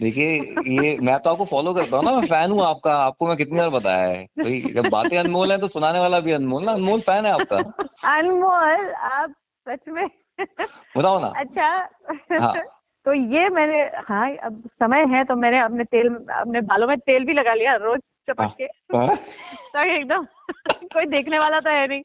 देखिए 0.00 0.28
ये 0.80 0.98
मैं 0.98 1.18
तो 1.18 1.30
आपको 1.30 1.44
फॉलो 1.44 1.74
करता 1.74 1.96
हूँ 1.96 2.04
ना 2.04 2.12
मैं 2.12 2.26
फ़ैन 2.26 2.50
हूँ 2.50 2.62
आपका 2.64 2.94
आपको 2.96 3.26
मैं 3.26 3.36
कितनी 3.36 3.58
बार 3.58 3.70
बताया 3.70 4.08
है। 4.08 4.24
भाई 4.24 4.72
जब 4.74 4.88
बातें 4.88 5.18
अनमोल 5.18 5.52
है 5.52 5.58
तो 5.58 5.68
सुनाने 5.68 6.00
वाला 6.00 6.20
भी 6.20 6.32
अनमोल 6.32 6.64
ना 6.64 6.72
अनमोल 6.72 7.00
फ़ैन 7.00 7.26
है 7.26 7.32
आपका। 7.32 7.58
अनमोल 8.18 8.90
आप 8.90 9.34
सच 9.68 9.88
में 9.88 10.08
बताओ 10.96 11.20
ना। 11.20 11.26
अच्छा। 11.26 11.88
हाँ। 12.40 12.75
तो 13.06 13.12
ये 13.12 13.48
मैंने 13.48 13.80
हाँ 14.08 14.30
अब 14.36 14.62
समय 14.66 15.04
है 15.04 15.24
तो 15.24 15.36
मैंने 15.36 15.58
अपने 15.58 15.84
तेल 15.84 16.08
अपने 16.14 16.60
बालों 16.60 16.86
में 16.88 16.98
तेल 16.98 17.24
भी 17.24 17.32
लगा 17.32 17.54
लिया 17.54 17.74
रोज 17.74 18.00
चपक 18.28 18.54
के। 18.58 18.64
हाँ? 18.96 19.16
ताकि 19.74 19.90
एकदम। 19.90 20.26
कोई 20.94 21.04
देखने 21.06 21.38
वाला 21.38 21.60
तो 21.60 21.70
है 21.70 21.86
नहीं। 21.88 22.02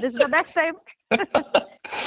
दिस 0.00 0.14
द 0.14 0.30
बेस्ट 0.30 0.54
टाइम 0.54 0.74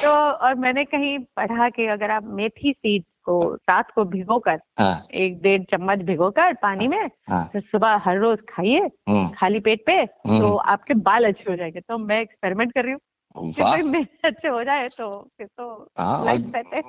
तो 0.04 0.10
और 0.10 0.56
मैंने 0.56 0.84
कहीं 0.86 1.20
पढ़ा 1.20 1.70
कि 1.70 1.86
अगर 1.86 2.12
आप 2.12 2.24
मेथी 2.24 2.74
सीड्स 2.74 3.14
को 3.24 3.54
रात 3.54 3.92
को 3.92 4.04
भिगोकर 4.06 4.60
हाँ, 4.80 5.08
एक 5.14 5.42
डेढ़ 5.42 5.64
चम्मच 5.64 6.00
भिगो 6.00 6.30
कर 6.32 6.54
पानी 6.54 6.88
में 6.88 7.10
हाँ, 7.30 7.50
फिर 7.52 7.62
सुबह 7.62 7.96
हर 7.96 8.18
रोज 8.18 8.42
खाइए 8.50 8.80
हम्म, 8.80 9.30
खाली 9.30 9.60
पेट 9.60 9.86
पे 9.86 9.94
हम्म। 9.94 10.40
तो 10.40 10.56
आपके 10.56 10.94
बाल 10.94 11.26
अच्छे 11.26 11.50
हो 11.50 11.56
जाएँगे। 11.56 11.80
तो 11.80 11.98
मैं 11.98 12.22
एक्सपेरिमेंट 12.22 12.74
कर 12.74 12.84
रही 12.84 12.92
हूँ। 12.92 13.00
अच्छे 13.38 14.48
हो 14.48 14.64
जाए 14.64 14.88
तो 14.88 15.30
फिर 15.38 15.48
तो 15.48 15.88
हाँ 16.00 16.36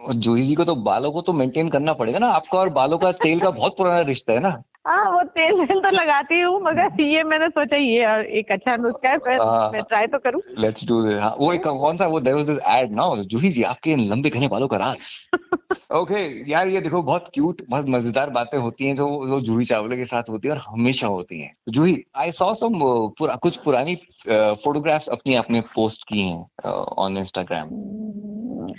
और 0.06 0.12
जूही 0.12 0.46
जी 0.46 0.54
को 0.54 0.64
तो 0.64 0.74
बालों 0.76 1.12
को 1.12 1.22
तो 1.22 1.32
मेंटेन 1.32 1.68
करना 1.68 1.92
पड़ेगा 1.92 2.18
ना। 2.18 2.26
आपका 2.26 2.58
और 2.58 2.68
बालों 2.68 2.98
का 2.98 3.12
तेल 3.12 3.40
का 3.40 3.50
बहुत 3.50 3.76
पुराना 3.78 4.00
रिश्ता 4.00 4.32
है 4.32 4.40
ना। 4.40 4.62
हाँ 4.86 5.10
वो 5.12 5.22
तेल 5.36 5.60
वेल 5.60 5.80
तो 5.80 5.90
लगाती 5.90 6.40
हूँ 6.40 6.60
मगर 6.62 7.00
ये 7.02 7.22
मैंने 7.24 7.48
सोचा 7.48 7.76
ये 7.76 8.04
और 8.06 8.24
एक 8.40 8.52
अच्छा 8.52 8.76
नुस्खा 8.76 9.08
है 9.08 9.18
फिर 9.18 9.40
हाँ। 9.40 9.70
मैं 9.72 9.82
ट्राई 9.82 10.06
तो 10.06 10.18
करूँ। 10.18 10.40
लेट्स 10.58 10.86
डू 10.88 11.02
दिस 11.02 11.18
हाँ 11.20 11.34
वो 11.38 11.52
एक 11.52 11.62
कौन 11.64 11.96
सा 11.96 12.06
वो 12.06 12.20
देयर 12.20 12.36
वाज 12.36 12.46
दिस 12.46 12.58
एड 12.68 12.92
ना 12.92 13.08
जूही 13.22 13.50
जी 13.52 13.62
आपके 13.62 13.90
इन 13.90 14.06
लंबे 14.08 14.30
घने 14.30 14.48
बालों 14.48 14.68
का 14.68 14.76
राज। 14.76 15.18
ओके 15.92 16.50
यार 16.50 16.68
ये 16.68 16.80
देखो 16.80 17.02
बहुत 17.02 17.30
क्यूट 17.34 17.62
बहुत 17.70 17.88
मज़ेदार 17.88 18.30
बातें 18.30 18.58
होती 18.58 18.86
हैं 18.86 18.94
जो 18.96 19.08
जो 19.28 19.40
जूही 19.40 19.64
चावला 19.64 19.96
के 19.96 20.04
साथ 20.04 20.30
होती 20.30 20.48
है 20.48 20.54
और 20.54 20.60
हमेशा 20.68 21.06
होती 21.06 21.40
हैं। 21.40 21.52
जूही 21.68 21.96
आई 22.16 22.32
सॉ 22.32 22.52
सम 22.54 22.78
पुरा, 23.18 23.36
कुछ 23.36 23.56
पुरानी 23.56 23.94
फोटोग्राफ्स 24.28 25.08
अपनी 25.08 25.34
आपने 25.34 25.60
पोस्ट 25.74 26.04
की 26.08 26.20
हैं 26.20 26.70
ऑन 26.98 27.16
इंस्टाग्राम 27.18 27.68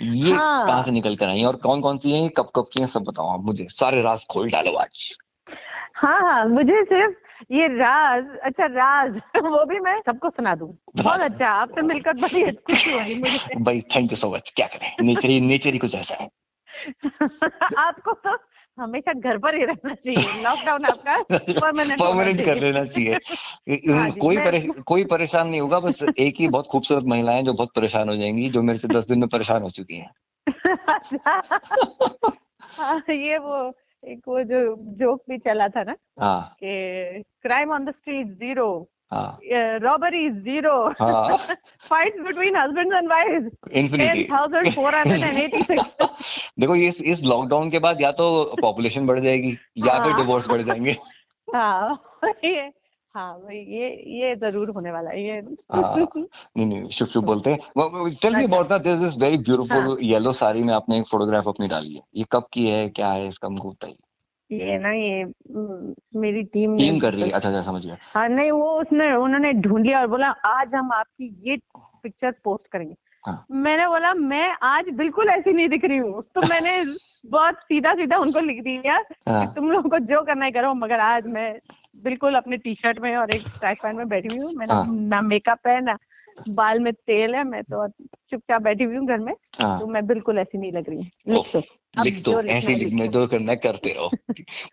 ये 0.02 0.32
हाँ। 0.32 0.66
कहाँ 0.66 0.82
से 0.84 0.90
निकल 0.90 1.16
कर 1.16 1.28
आई 1.28 1.38
हैं 1.38 1.46
और 1.46 1.56
कौन 1.56 1.80
कौन 1.80 1.98
सी 1.98 2.10
हैं 2.10 2.28
कब 2.30 2.50
कब 2.56 2.66
की 2.72 2.80
हैं 2.80 2.88
सब 2.88 3.02
बताओ 3.02 3.28
आप 3.28 3.44
मुझे। 3.44 3.66
सारे 3.70 4.02
राज 4.02 4.26
खोल 4.30 4.50
डालो 4.50 4.72
आज। 4.76 5.14
हाँ 5.98 6.20
हाँ 6.20 6.46
मुझे 6.46 6.84
सिर्फ़ 6.84 7.14
ये 7.50 7.68
राज 7.68 8.26
अच्छा 8.42 8.66
राज 8.66 9.16
वो 9.36 9.64
भी 9.64 9.80
मैं 9.80 10.02
सबको 10.06 10.30
सुना 10.30 10.54
दूँ। 10.54 10.78
बहुत 10.96 11.20
अच्छा 11.20 11.48
आपसे 11.48 11.82
मिलकर 11.82 12.12
बड़ी 12.12 12.52
खुशी 12.52 12.90
हुई 12.90 13.14
मुझे। 13.14 13.54
भाई 13.62 13.80
थैंक 13.80 14.10
यू 14.10 14.16
सो 14.16 14.30
मच 14.30 14.52
क्या 14.56 14.66
करें? 14.66 14.92
नेचर 15.00 15.28
ही 15.28 15.40
नेचर 15.40 15.72
ही 15.72 15.78
कुछ 15.78 15.94
ऐसा 15.94 16.14
है। 16.14 16.28
आपको 17.76 18.12
तो 18.12 18.38
हमेशा 18.78 19.12
घर 19.12 19.38
पर 19.38 19.54
ही 19.54 19.64
रहना 19.64 19.94
चाहिए 19.94 20.42
लॉकडाउन 20.42 20.84
आपका 20.84 21.16
परमानेंट 21.32 22.00
परमानेंट 22.00 22.44
कर 22.44 22.56
लेना 22.56 22.84
चाहिए। 22.84 23.14
हाँ 23.92 24.10
कोई 24.10 24.38
परेश, 24.38 24.66
कोई 24.86 25.04
परेशान 25.04 25.48
नहीं 25.48 25.60
होगा 25.60 25.80
बस 25.80 26.02
एक 26.18 26.34
ही 26.38 26.48
बहुत 26.48 26.66
खूबसूरत 26.66 27.04
महिलाएँ 27.04 27.42
जो 27.42 27.52
बहुत 27.52 27.70
परेशान 27.76 28.08
हो 28.08 28.16
जाएँगी 28.16 28.50
जो 28.50 28.62
मेरे 28.62 28.78
से 28.78 28.88
दस 28.88 29.04
दिन 29.04 29.18
में 29.18 29.28
परेशान 29.28 29.62
हो 29.62 29.70
चुकी 29.70 29.96
हैं। 29.96 30.10
अच्छा। 30.88 31.60
हाँ, 32.60 33.02
ये 33.10 33.38
वो 33.38 33.78
एक 34.02 34.20
वो 34.28 34.42
जो 34.44 34.58
जोक 34.98 35.22
भी 35.28 35.38
चला 35.38 35.68
था 35.68 35.82
ना 35.82 35.94
हाँ। 36.20 36.56
कि 36.62 37.22
crime 37.42 37.70
on 37.72 37.84
the 37.84 37.90
street 37.90 38.26
zero 38.28 38.68
हाँ। 39.12 39.38
रॉबरी 39.82 40.28
ज़ीरो 40.30 40.72
हाँ। 41.00 41.36
Fights 41.88 42.18
between 42.20 42.56
husbands 42.56 42.96
and 42.96 43.08
wifes 43.10 43.50
infinity 43.72 44.24
10486 44.32 46.08
देखो 46.60 46.74
ये 46.74 46.88
इस- 47.12 47.24
लॉकडाउन 47.24 47.70
के 47.70 47.78
बाद 47.86 48.00
या 48.02 48.10
तो 48.20 48.28
पॉपुलेशन 48.62 49.06
बढ़ 49.06 49.20
जाएगी 49.20 49.50
या 49.86 49.98
फिर 50.02 50.12
हाँ। 50.12 50.20
डिवोर्स 50.20 50.46
बढ़ 50.48 50.62
जाएँगे। 50.62 50.96
हाँ 51.54 52.00
ये 52.44 52.70
हाँ 53.14 53.32
भाई 53.40 53.56
ये 53.56 53.88
ये 54.20 54.34
ज़रूर 54.36 54.70
होने 54.70 54.90
वाला 54.90 55.10
है 55.10 55.22
ये 55.22 55.40
हाँ 55.72 55.94
नहीं 55.96 56.66
नहीं 56.66 56.88
शुभ 56.88 57.08
शुभ 57.08 57.24
बोलते 57.30 57.50
हैं। 57.50 57.58
टेल 58.22 58.36
मी 58.36 58.42
अच्छा। 58.44 58.56
About 58.56 58.68
that 58.68 58.82
this 58.82 59.06
is 59.08 59.18
very 59.18 59.38
beautiful 59.38 59.86
हाँ। 59.86 59.96
येलो 60.00 60.32
साड़ी 60.32 60.62
में 60.62 60.74
आपने 60.74 60.98
एक 60.98 61.06
फोटोग्राफ 61.06 61.48
अपनी 61.48 61.68
डाली 61.68 61.94
है। 61.94 62.02
ये 62.14 62.24
कब 62.32 62.46
की 62.52 62.66
है 62.68 62.88
क्या 62.88 63.12
है 63.12 63.26
इसका 63.28 63.48
हमको 63.48 63.70
बताइए। 63.70 63.96
ये 64.50 64.78
ना 64.78 64.92
ये 64.92 65.24
मेरी 66.20 66.42
टीम 66.42 66.76
टीम 66.76 66.98
कर 66.98 67.12
रही 67.14 67.22
है। 67.22 67.30
अच्छा 67.30 67.48
अच्छा 67.48 67.62
समझ 67.62 67.84
गया। 67.86 67.96
हाँ 68.14 68.28
नहीं 68.28 68.50
वो 68.50 68.70
उसने 68.80 69.12
उन्होंने 69.12 69.52
ढूंढ 69.52 69.86
लिया 69.86 70.00
और 70.00 70.06
बोला 70.06 70.28
आज 70.46 70.74
हम 70.74 70.92
आपकी 70.92 71.34
ये 71.50 71.56
पिक्चर 72.02 72.34
पोस्ट 72.44 72.68
करेंगे। 72.68 72.94
हाँ। 73.24 73.44
मैंने 73.50 73.86
बोला 73.86 74.14
मैं 74.14 74.48
आज 74.62 74.88
बिल्कुल 74.88 75.28
ऐसी 75.28 75.52
नहीं 75.52 75.68
दिख 75.68 75.84
रही 75.84 75.96
हूँ। 75.96 76.22
तो 76.34 76.40
मैंने 76.48 76.82
बहुत 77.26 77.54
सीधा 77.54 77.94
सीधा 77.94 78.16
उनको 78.16 78.40
लिख 78.40 78.62
दिया 78.62 78.98
हाँ। 79.28 79.52
तुम 79.54 79.70
लोगों 79.72 79.90
को 79.90 79.98
जो 79.98 80.22
करना 80.22 80.44
है 80.44 80.50
करो 80.50 80.74
मगर 80.74 81.00
आज 81.00 81.26
मैं 81.26 81.52
बिल्कुल 82.04 82.34
अपने 82.34 82.56
टी 82.56 82.74
शर्ट 82.74 82.98
में 82.98 83.16
और 83.16 83.30
एक 83.30 83.42
ट्रैक 83.42 83.82
पैंट 83.82 83.96
में 83.96 84.08
बैठी 84.08 84.28
हुई 84.28 84.38
हूँ 84.38 84.52
मैंने 84.52 84.74
हाँ। 84.74 84.86
ना 84.88 85.22
मेकअप 85.22 85.58
है 85.66 85.80
ना 85.80 85.98
बाल 86.48 86.80
में 86.80 86.92
तेल 86.92 87.34
है 87.34 87.44
मैं 87.44 87.62
तो 87.62 87.88
चुपचाप 88.30 88.62
बैठी 88.62 88.84
हुई 88.84 88.96
हूँ 88.96 89.06
घर 89.06 89.18
में 89.18 89.32
हाँ 89.60 89.80
तो 89.80 89.86
मैं 89.86 90.06
बिल्कुल 90.06 90.38
ऐसी 90.38 90.58
नहीं 90.58 90.72
लग 90.72 90.88
रही 90.88 90.98
हूँ 90.98 91.06
लिख 91.28 91.52
दो 91.52 91.62
लिख 92.02 92.22
दो 92.22 92.40
ऐसे 92.42 92.72
है 92.72 92.78
लिखने 92.78 93.02
लिखो। 93.02 93.12
जो 93.12 93.26
करना 93.26 93.54
करते 93.54 93.92
रहो 93.92 94.10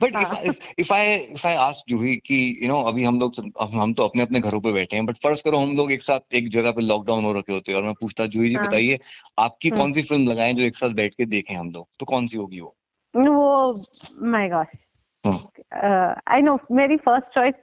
बट 0.02 0.16
हाँ। 0.16 0.42
If 0.80 0.94
I 0.94 1.16
if 1.16 1.48
I 1.48 1.56
ask 1.56 1.90
Juhi 1.90 2.16
कि 2.16 2.60
यू 2.62 2.68
नो 2.68 2.82
अभी 2.82 3.04
हम 3.04 3.20
लोग 3.20 3.52
हम 3.62 3.94
तो 3.94 4.04
अपने 4.04 4.22
अपने 4.22 4.40
घरों 4.40 4.62
पे 4.62 4.72
बैठे 4.72 4.96
हैं 4.96 5.06
बट 5.06 5.16
फ़र्ज़ 5.16 5.44
करो 5.44 5.58
हम 5.58 5.78
लोग 5.78 5.92
एक 5.92 6.02
साथ 6.02 6.20
एक 6.34 6.50
जगह 6.50 6.72
पे 6.72 6.82
लॉकडाउन 6.82 7.26
हो 7.26 7.34
रखे 7.34 7.54
होते 7.54 7.72
हैं 7.72 7.80
और 7.80 7.86
मैं 7.86 7.94
पूछता 7.94 8.26
जूही 8.26 8.50
जी 8.50 8.56
हाँ। 8.56 8.68
बताइए 8.68 9.00
आपकी 9.40 9.70
हम्म। 9.70 9.80
कौन 9.80 9.94
सी 9.94 10.02
फ़िल्म 10.02 10.28
लगाएँ 10.32 10.54
जो 10.54 10.62
एक 10.62 10.76
साथ 10.76 10.90
बैठ 10.90 11.14
के 11.14 11.26
देखें 11.26 11.56
हम 11.56 11.72
लोग 11.72 11.88
तो 12.00 12.06
कौन 12.06 12.28
सी 12.28 12.38
होगी 12.38 12.60
वो 12.60 12.76
वो 13.16 13.86
माय 14.22 14.50
हम्म। 14.50 15.40
आई 15.72 16.42
नो 16.42 16.58
मेरी 16.72 16.98
फ़र्स्ट 16.98 17.34
चॉइस 17.34 17.56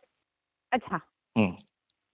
अच्छा। 0.72 1.00
हम्म। 1.38 1.56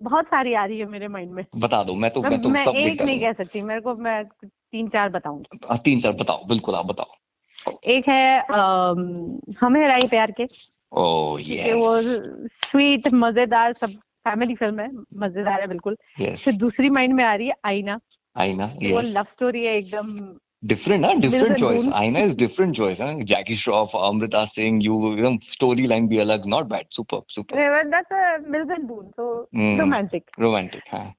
बहुत 0.00 0.28
सारी 0.28 0.54
आ 0.54 0.64
रही 0.64 0.78
है 0.78 0.87
मेरे 0.87 1.09
माइंड 1.09 1.33
में। 1.33 1.45
बता 1.57 1.83
दो 1.85 1.95
मैं 1.95 2.11
तो 2.11 2.23
मैं 2.23 2.40
तो 2.42 2.49
मैं 2.49 2.64
सब 2.64 2.76
एक 2.76 3.02
नहीं 3.02 3.21
कह 3.21 3.33
सकती 3.33 3.62
मेरे 3.62 3.80
को 3.80 3.95
मैं 3.95 4.25
तीन 4.45 4.88
चार 4.88 5.09
बताऊँगी। 5.09 5.76
तीन 5.78 6.00
चार 6.00 6.12
बताओ 6.12 6.45
बिल्कुल 6.45 6.75
आप 6.75 6.87
बताओ। 6.87 7.78
एक 7.85 8.09
है 8.09 8.40
अम, 8.40 9.40
हम 9.61 9.76
राई 9.76 10.07
प्यार 10.07 10.30
के। 10.30 10.45
ओ 10.92 11.37
क्योंकि 11.37 11.73
वो 11.73 12.00
स्वीट 12.49 13.09
मज़ेदार 13.12 13.73
सब 13.73 13.90
फैमिली 14.25 14.54
फ़िल्म 14.54 14.80
है 14.80 14.90
मज़ेदार 15.16 15.61
है 15.61 15.66
बिल्कुल। 15.66 15.97
फिर 16.18 16.57
दूसरी 16.57 16.90
माइंड 16.90 17.14
में 17.14 17.25
आ 17.25 17.35
रही 17.35 17.49
है 17.49 17.54
आईना। 17.64 17.99
आईना 18.37 18.66
वो 18.83 19.00
लव 19.00 19.25
स्टोरी 19.25 19.66
है 19.66 19.75
एकदम 19.76 20.38
डिफरेंट 20.62 21.00
ना 21.00 21.12
different 21.12 21.42
Mills 21.42 21.50
and 21.50 21.60
choice 21.60 21.82
Boone. 21.82 21.92
Aaina 21.94 22.18
is 22.20 22.36
different 22.36 22.76
choice 22.76 23.00
है 23.00 23.24
जैकी 23.24 23.54
श्रॉफ 23.56 23.90
अमृता 23.96 24.44
सिंह 24.44 24.80
यू 24.84 25.12
एकदम 25.12 25.38
स्टोरी 25.52 25.86
लाइन 25.86 26.08
भी 26.08 26.18
अलग 26.18 26.46
not 26.46 26.66
bad 26.66 26.86
super 26.92 27.20
super 27.28 27.82
that's 27.84 28.48
Mills 28.48 28.70
and 28.70 28.84
Boon 28.88 29.06
so 29.10 29.48
Hmm. 29.56 29.78
Romantic 29.80 30.30
romantic 30.40 30.82
हाँ. 30.92 31.14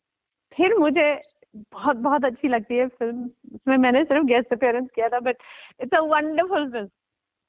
फिर 0.57 0.75
मुझे 0.77 1.21
बहुत 1.55 1.97
बहुत 1.97 2.25
अच्छी 2.25 2.47
लगती 2.47 2.77
है 2.77 2.87
फ़िल्म। 2.87 3.23
उसमें 3.55 3.77
मैंने 3.77 4.03
सिर्फ़ 4.03 4.25
गेस्ट 4.25 4.53
अपीयरेंस 4.53 4.89
किया 4.95 5.09
था 5.09 5.19
but 5.19 5.37
it's 5.81 5.97
a 5.97 6.01
wonderful 6.01 6.69
film 6.71 6.89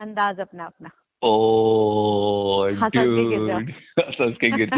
Andaz 0.00 0.40
Apna 0.40 0.64
Apna. 0.64 0.90
Oh, 1.22 2.70
dude. 2.92 3.70
हंस 3.98 4.36
के 4.40 4.50
गिर 4.50 4.70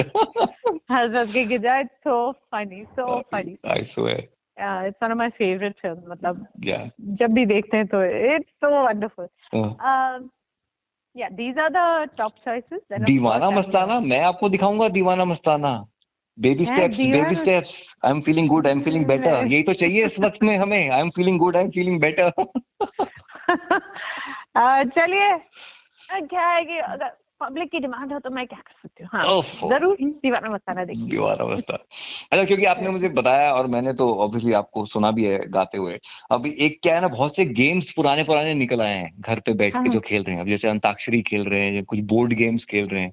गिर 1.47 1.67
it's 1.67 1.97
so 2.05 2.33
funny 2.33 2.85
so 2.85 3.21
funny 3.33 3.57
I 3.75 3.85
swear. 3.85 4.19
It's 4.57 5.03
one 5.03 5.11
of 5.11 5.19
my 5.19 5.29
favourite 5.39 5.75
film 5.83 6.11
मतलब 6.13 6.47
Yeah. 6.65 6.89
जब 7.21 7.33
भी 7.35 7.45
देखते 7.47 7.77
हैं 7.77 7.87
तो 7.87 8.03
इट्स 8.05 8.53
सो 8.65 8.71
वंडरफुल 8.83 9.29
या 11.17 11.29
these 11.39 11.59
are 11.59 11.69
the 11.69 12.11
top 12.19 12.33
choices 12.45 12.81
Deewana 13.01 13.51
Mastana 13.51 13.99
मैं 14.01 14.21
आपको 14.25 14.49
दिखाऊँगा 14.49 14.89
Deewana 14.89 15.25
Mastana. 15.25 15.73
Baby 16.39 16.65
steps 16.67 17.01
baby 17.01 17.35
steps 17.35 17.79
I 18.05 18.11
am 18.11 18.21
feeling 18.27 18.49
good 18.49 18.67
I 18.67 18.73
am 18.73 18.81
feeling 18.83 19.07
better 19.07 19.47
यही 19.47 19.63
तो 19.63 19.73
चाहिए 19.75 20.07
इस 20.07 20.19
वक्त 20.21 20.43
में 20.43 20.57
हमें। 20.59 20.89
I 20.89 21.01
am 21.01 21.11
feeling 21.17 21.39
good 21.39 21.57
I 21.57 21.63
am 21.65 21.71
feeling 21.71 22.01
better 22.01 22.31
चलिए 24.91 25.37
क्या 26.11 26.47
है 26.47 26.65
कि 26.65 26.79
अगर 26.79 27.11
पब्लिक 27.43 27.71
की 27.71 27.79
डिमांड 27.81 28.13
हो 28.13 28.19
तो 28.19 28.31
मैं 28.31 28.47
क्या 28.47 28.59
कर 28.59 28.75
सकती 28.75 29.03
हूँ? 29.05 29.11
हाँ 29.13 29.69
ज़रूर 29.71 29.97
दीवाना 30.01 30.51
मस्ताना 30.51 30.85
देखिए। 30.85 31.07
दीवाना 31.07 31.45
मस्ताना 31.47 31.79
अच्छा 32.33 32.45
क्योंकि 32.45 32.65
आपने 32.65 32.89
मुझे 32.89 33.09
बताया 33.11 33.53
और 33.53 33.67
मैंने 33.67 33.93
तो 33.93 34.09
ऑब्वियसली 34.17 34.53
आपको 34.53 34.85
सुना 34.87 35.11
भी 35.11 35.25
है 35.25 35.39
गाते 35.51 35.79
हुए। 35.79 35.99
अभी 36.31 36.55
एक 36.61 36.79
क्या 36.83 36.95
है 36.95 37.01
ना 37.01 37.09
बहुत 37.09 37.37
से 37.37 37.45
गेम्स 37.45 37.93
पुराने 37.93 38.25
पुराने 38.25 38.55
निकल 38.55 38.83
आए 38.83 38.95
हैं 38.95 39.11
घर 39.21 39.41
पे 39.41 39.53
बैठ 39.55 39.73
के 39.73 39.79
हाँ। 39.79 39.89
जो 39.89 40.01
खेल 40.01 40.23
रहे 40.23 40.35
हैं। 40.35 40.43
अब 40.43 40.49
जैसे 40.49 40.69
अंताक्षरी 40.69 41.23
खेल 41.23 41.45
रहे 41.45 41.61
हैं 41.61 41.85
कुछ 41.85 41.99
बोर्ड 42.11 42.33
गेम्स 42.33 42.65
खेल 42.65 42.89
रहे 42.89 43.03
हैं। 43.03 43.13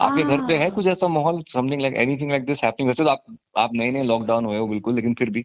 आपके 0.00 0.22
घर 0.22 0.46
पे 0.46 0.54
है 0.54 0.60
हाँ। 0.60 0.70
कुछ 0.70 0.86
ऐसा 0.86 1.08
माहौल? 1.08 1.42
Something 1.48 1.80
like 1.82 1.94
anything 1.96 2.30
like 2.30 2.44
this 2.44 2.64
happening 2.64 2.88
वैसे 2.88 3.04
तो 3.04 3.10
आप 3.10 3.24
आप 3.58 3.74
नए 3.74 3.90
नए 3.90 4.02
लॉकडाउन 4.02 4.44
हुए 4.44 4.58
हो 4.58 4.66
बिल्कुल 4.68 4.94
लेकिन 4.94 5.14
फिर 5.14 5.30
भी। 5.30 5.44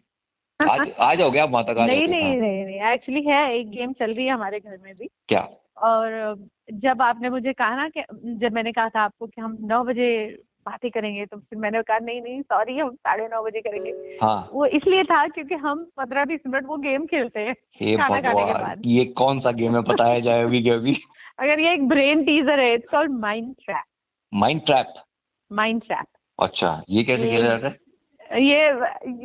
आज 0.60 0.90
आ 1.00 1.14
जाओगे 1.14 1.38
आप 1.38 1.50
वहाँ 1.50 1.64
तक 1.64 1.78
आ 1.78 1.86
नहीं 1.86 2.06
नहीं 2.08 2.36
नहीं 2.40 2.64
नहीं 2.64 2.80
एक्चुअली 2.92 3.22
है 3.22 3.38
एक 3.54 3.70
गेम 3.70 3.92
चल 3.92 4.14
रही 4.14 4.26
है 4.26 4.32
हमारे 4.32 4.60
घर 4.60 4.78
में 4.82 4.94
भी। 4.94 5.08
क्या? 5.28 5.48
और 5.76 6.36
जब 6.72 7.02
आपने 7.02 7.30
मुझे 7.30 7.52
कहा 7.52 7.76
ना 7.76 7.88
कि 7.88 8.02
जब 8.24 8.52
मैंने 8.52 8.72
कहा 8.72 8.88
था 8.88 9.00
आपको 9.00 9.26
कि 9.26 9.40
हम 9.40 9.56
नौ 9.60 9.84
बजे 9.84 10.38
बातें 10.66 10.90
करेंगे 10.90 11.26
तो 11.26 11.36
फिर 11.36 11.58
मैंने 11.58 11.82
कहा 11.82 11.98
नहीं 11.98 12.22
नहीं 12.22 12.42
सॉरी 12.42 12.78
हम 12.78 12.94
साढ़े 12.94 13.28
नौ 13.28 13.42
बजे 13.42 13.60
करेंगे। 13.60 14.18
हाँ। 14.22 14.50
वो 14.52 14.66
इसलिए 14.66 15.04
था 15.04 15.26
क्योंकि 15.28 15.54
हम 15.54 15.84
पंद्रह 15.96 16.24
बीस 16.24 16.40
मिनट 16.46 16.66
वो 16.66 16.76
गेम 16.76 17.06
खेलते 17.06 17.40
हैं 17.40 17.54
खाना 17.98 18.20
खाने 18.20 18.44
के 18.44 18.52
बाद। 18.52 18.82
ये 18.86 19.04
कौन 19.04 19.40
सा 19.40 19.50
गेम 19.50 19.76
है 19.76 19.82
बताया 19.82 20.20
जाए 20.20 20.42
अभी 20.42 20.62
के 20.62 20.70
अभी? 20.70 20.96
अगर 21.38 21.60
ये 21.60 21.72
एक 21.72 21.88
ब्रेन 21.88 22.24
टीजर 22.24 22.60
है 22.60 22.74
it's 22.74 22.88
called 22.88 23.12
mind 23.12 23.54
trap 23.64 23.84
mind 24.34 24.64
trap 24.66 24.94
mind 25.52 25.82
trap 25.82 26.06
अच्छा 26.38 26.82
ये 26.90 27.02
कैसे 27.04 27.30
खेला 27.30 27.46
जाता 27.46 27.68
है? 27.68 27.78
ये 28.32 28.72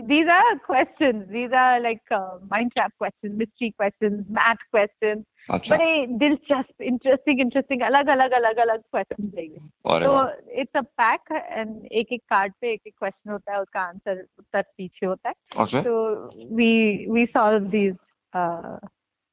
these 0.08 0.28
are 0.28 0.60
questions 0.60 1.28
these 1.32 1.54
are 1.54 1.80
like 1.80 2.12
uh, 2.12 2.38
mind 2.52 2.72
trap 2.74 2.92
questions 2.98 3.38
mystery 3.38 3.72
questions 3.72 4.26
math 4.30 4.66
questions 4.72 5.24
अच्छा। 5.50 5.76
बड़े 5.76 6.06
दिलचस्प 6.20 6.82
इंटरेस्टिंग 6.82 7.40
इंटरेस्टिंग 7.40 7.82
अलग 7.82 8.08
अलग 8.10 8.32
अलग 8.32 8.58
अलग 8.60 8.82
क्वेश्चन 8.82 9.30
चाहिए 9.30 10.06
तो 10.06 10.12
इट्स 10.62 10.78
अ 10.78 10.82
पैक 11.02 11.32
एंड 11.34 11.86
एक 11.92 12.12
एक 12.14 12.22
कार्ड 12.30 12.54
पे 12.62 12.74
एक 12.74 12.82
एक 12.88 12.94
क्वेश्चन 13.00 13.32
होता 13.32 13.54
है 13.54 13.62
उसका 13.62 13.82
आंसर 13.82 14.26
उत्तर 14.40 14.62
पीछे 14.78 15.06
होता 15.06 15.30
है। 15.30 15.64
ओके 15.64 15.82
तो 15.84 16.56
we 16.56 17.06
we 17.12 17.26
solve 17.28 17.68
these 17.70 17.96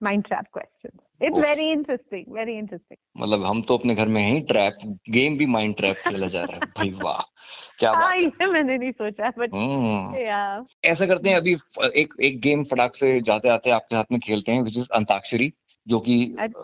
mind 0.01 0.25
trap 0.25 0.45
questions 0.53 1.01
it's. 1.21 1.39
Very 1.39 1.69
interesting 1.73 2.25
very 2.29 2.57
interesting 2.59 3.23
मतलब 3.23 3.45
हम 3.45 3.63
तो 3.63 3.77
अपने 3.79 3.95
घर 3.95 4.09
में 4.09 4.27
ही 4.27 4.41
ट्रैप 4.49 4.79
गेम 5.11 5.37
भी 5.39 5.47
माइंड 5.49 5.77
ट्रैप 5.77 5.97
खेला 6.09 6.27
जा 6.27 6.43
रहा 6.43 6.57
है। 6.57 6.67
भाई 6.77 6.91
वाह 7.03 7.21
क्या 7.79 7.93
बात 7.93 8.03
हाँ 8.03 8.15
है। 8.15 8.23
ये 8.23 8.47
मैंने 8.47 8.77
नहीं 8.79 8.93
सोचा 8.93 9.33
बट 9.39 9.55
हम्म। 9.55 10.17
या 10.19 10.65
ऐसा 10.85 11.07
करते 11.07 11.29
हैं 11.29 11.37
अभी 11.37 11.57
एक 11.95 12.15
एक 12.21 12.41
गेम 12.41 12.65
फटाक 12.65 12.95
से 12.95 13.21
जाते 13.23 13.49
आते 13.49 13.71
आपके 13.71 13.97
साथ 13.97 14.13
में 14.13 14.21
खेलते 14.21 14.53
हैं 14.53 14.63
विच 14.63 14.79
इज़ 14.79 14.89
अंताक्षरी। 14.95 15.53
जो 15.87 15.99
कि 16.01 16.17
अच्छा। 16.39 16.59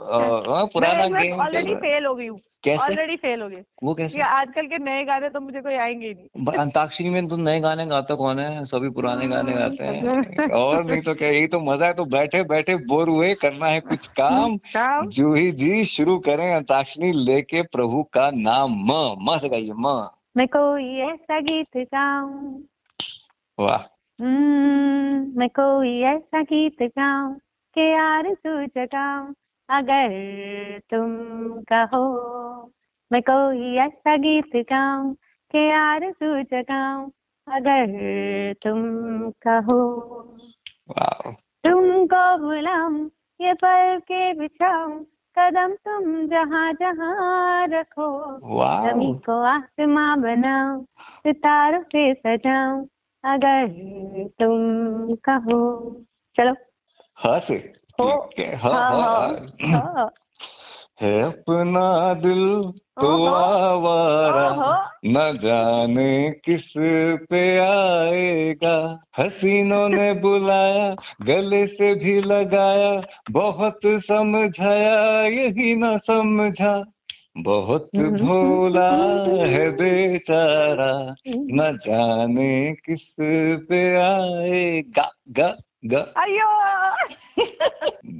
हाँ, 0.49 0.65
पुराना 0.67 1.07
गेम 1.09 1.41
ऑलरेडी 1.41 1.75
फेल 1.77 2.07
हो। 2.07 2.15
गई 2.15 2.27
हूँ। 2.27 2.39
कैसे? 2.65 2.83
ऑलरेडी 2.85 3.17
फेल 3.17 3.43
हो 3.43 3.49
गई 3.49 3.63
वो 3.83 3.95
कैसे? 3.95 4.17
ये 4.17 4.23
आजकल 4.25 4.67
के 4.67 4.79
नए 4.79 5.05
गाने 5.05 5.29
तो 5.29 5.41
मुझे 5.41 5.61
कोई 5.61 5.75
आएँगे 5.77 6.07
ही 6.09 6.15
नहीं। 6.15 6.29
अंताक्षरी 6.55 7.11
में 7.11 7.27
तो 7.29 7.37
नए 7.37 7.61
गाने 7.61 7.87
गाता 7.87 8.15
कौन 8.15 8.39
है? 8.39 8.65
सभी 8.65 8.89
पुराने 8.91 9.29
गाने 9.29 9.53
गाते 9.53 9.85
हैं। 9.85 10.49
और 10.53 10.85
नहीं 10.85 11.03
तो 11.03 11.15
क्या 11.15 11.29
यही 11.29 11.47
तो 11.47 11.61
मज़ा 11.61 11.87
है 11.87 11.95
तो 11.95 12.05
बैठे 12.05 12.43
बैठे 12.45 12.77
बोर 12.87 13.09
हुए 13.09 13.35
करना 13.35 13.67
है 13.67 13.81
कुछ 13.83 14.07
काम। 14.21 14.59
जूही 15.11 15.51
जी 15.53 15.85
शुरू 15.87 16.19
करें 16.19 16.51
अंताक्षरी 16.55 17.13
लेके 17.25 17.63
प्रभु 17.69 18.03
का 18.15 18.31
नाम 18.31 18.77
म 18.87 19.01
म 19.25 19.39
से 19.39 19.49
गाइए 19.49 19.73
म। 19.77 20.09
मैं 20.37 20.47
कोई 20.49 20.89
ऐसा 21.03 21.39
गीत 21.41 21.77
गाऊं। 21.95 22.63
वाह। 23.59 23.87
हम्म, 24.19 25.33
मैं 25.39 25.49
कोई 25.51 25.99
ऐसा 26.07 26.41
गीत 26.43 26.83
गाऊं 26.83 27.35
के 27.75 27.95
आरज़ू 27.95 28.67
जगाऊं 28.67 29.33
अगर 29.69 30.09
तुम 30.91 31.11
कहो। 31.73 32.05
मैं 33.13 33.23
कोई 33.23 33.75
ऐसा 33.77 34.17
गीत 34.17 34.57
गाऊं 34.71 35.13
के 35.51 35.71
आरज़ू 35.71 36.43
जगाऊं 36.43 37.11
अगर 37.49 37.87
तुम 38.63 38.83
कहो। 39.47 39.81
तुमको 41.65 42.25
बुलाऊं 42.39 43.09
ये 43.41 43.55
पल 43.55 43.99
के 44.09 44.33
बिछाऊं 44.35 44.99
कदम 45.37 45.75
तुम 45.87 46.27
जहाँ 46.29 46.73
जहाँ 46.73 47.67
रखो। 47.67 48.09
जमी 48.85 49.13
को 49.27 49.41
आसमां 49.43 50.21
बनाऊँ 50.21 50.85
सितारों 51.27 51.83
से 51.83 52.13
सजाऊं 52.15 52.85
अगर 53.25 53.67
तुम 54.41 55.15
कहो। 55.29 55.61
चलो। 56.35 56.55
ह। 57.23 57.39
से 57.41 57.59
ठीक 57.99 58.39
है 58.39 58.55
ह 58.57 58.69
हाँ, 58.69 59.37
ह 59.65 59.73
हाँ, 59.73 60.11
अपना 61.03 62.15
दिल 62.15 62.43
तो 63.01 63.11
आवारा 63.27 64.49
न 65.07 65.39
जाने 65.39 66.31
किस 66.45 66.69
पे 67.31 67.43
आएगा। 67.59 68.75
हसीनों 69.19 69.89
ने 69.89 70.13
बुलाया 70.15 70.95
गले 71.23 71.67
से 71.67 71.95
भी 71.95 72.21
लगाया 72.23 72.93
बहुत 73.31 73.81
समझाया 74.07 75.23
यही 75.29 75.75
न 75.77 75.97
समझा। 75.99 76.75
बहुत 77.39 77.91
हम्म, 77.97 78.17
भोला 78.19 78.89
हम्म, 78.91 79.45
है 79.45 79.71
बेचारा 79.73 80.93
हम्म। 81.29 81.51
न 81.53 81.73
जाने 81.77 82.53
किस 82.87 83.09
पे 83.21 83.83
आएगा। 83.97 85.11
ग। 85.31 85.53
ग। 85.83 85.95
अयो! 85.95 86.49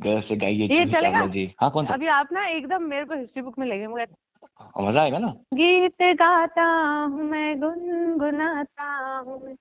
ग 0.05 0.21
से 0.21 0.37
गाइए 0.37 0.67
ये 0.69 0.85
चलेगा? 0.85 1.27
जी। 1.27 1.55
हाँ 1.61 1.71
कौन 1.71 1.87
सा? 1.87 1.95
अभी 1.95 2.07
आप 2.07 2.29
ना 2.33 2.47
एकदम 2.47 2.83
मेरे 2.83 3.05
को 3.05 3.15
हिस्ट्री 3.15 3.43
बुक 3.43 3.59
में 3.59 3.67
लगे 3.67 3.87
मज़ा 3.87 5.03
आएगा 5.03 5.19
ना? 5.19 5.35
गीत 5.55 6.03
गाता 6.19 6.65
हूँ 6.65 7.25
मैं 7.25 7.61
गुनगुनाता 7.61 8.91
हूँ। 9.27 9.57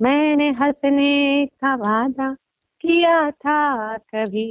मैंने 0.00 0.50
हंसने 0.50 1.46
का 1.46 1.74
वादा 1.74 2.32
किया 2.80 3.30
था 3.30 3.96
कभी 3.96 4.48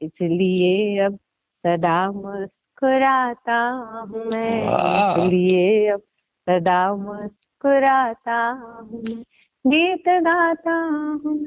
इसलिए 0.00 0.98
अब 1.04 1.18
सदा 1.64 2.10
मुस्कुराता 2.12 3.58
हूँ 4.10 4.24
मैं। 4.24 4.60
इसलिए 4.62 5.88
अब 5.88 6.00
सदा 6.46 6.94
मुस्कुराता 6.94 8.38
हूँ 8.50 9.02
गीत 9.64 10.08
गाता 10.08 10.74
हूँ 11.24 11.38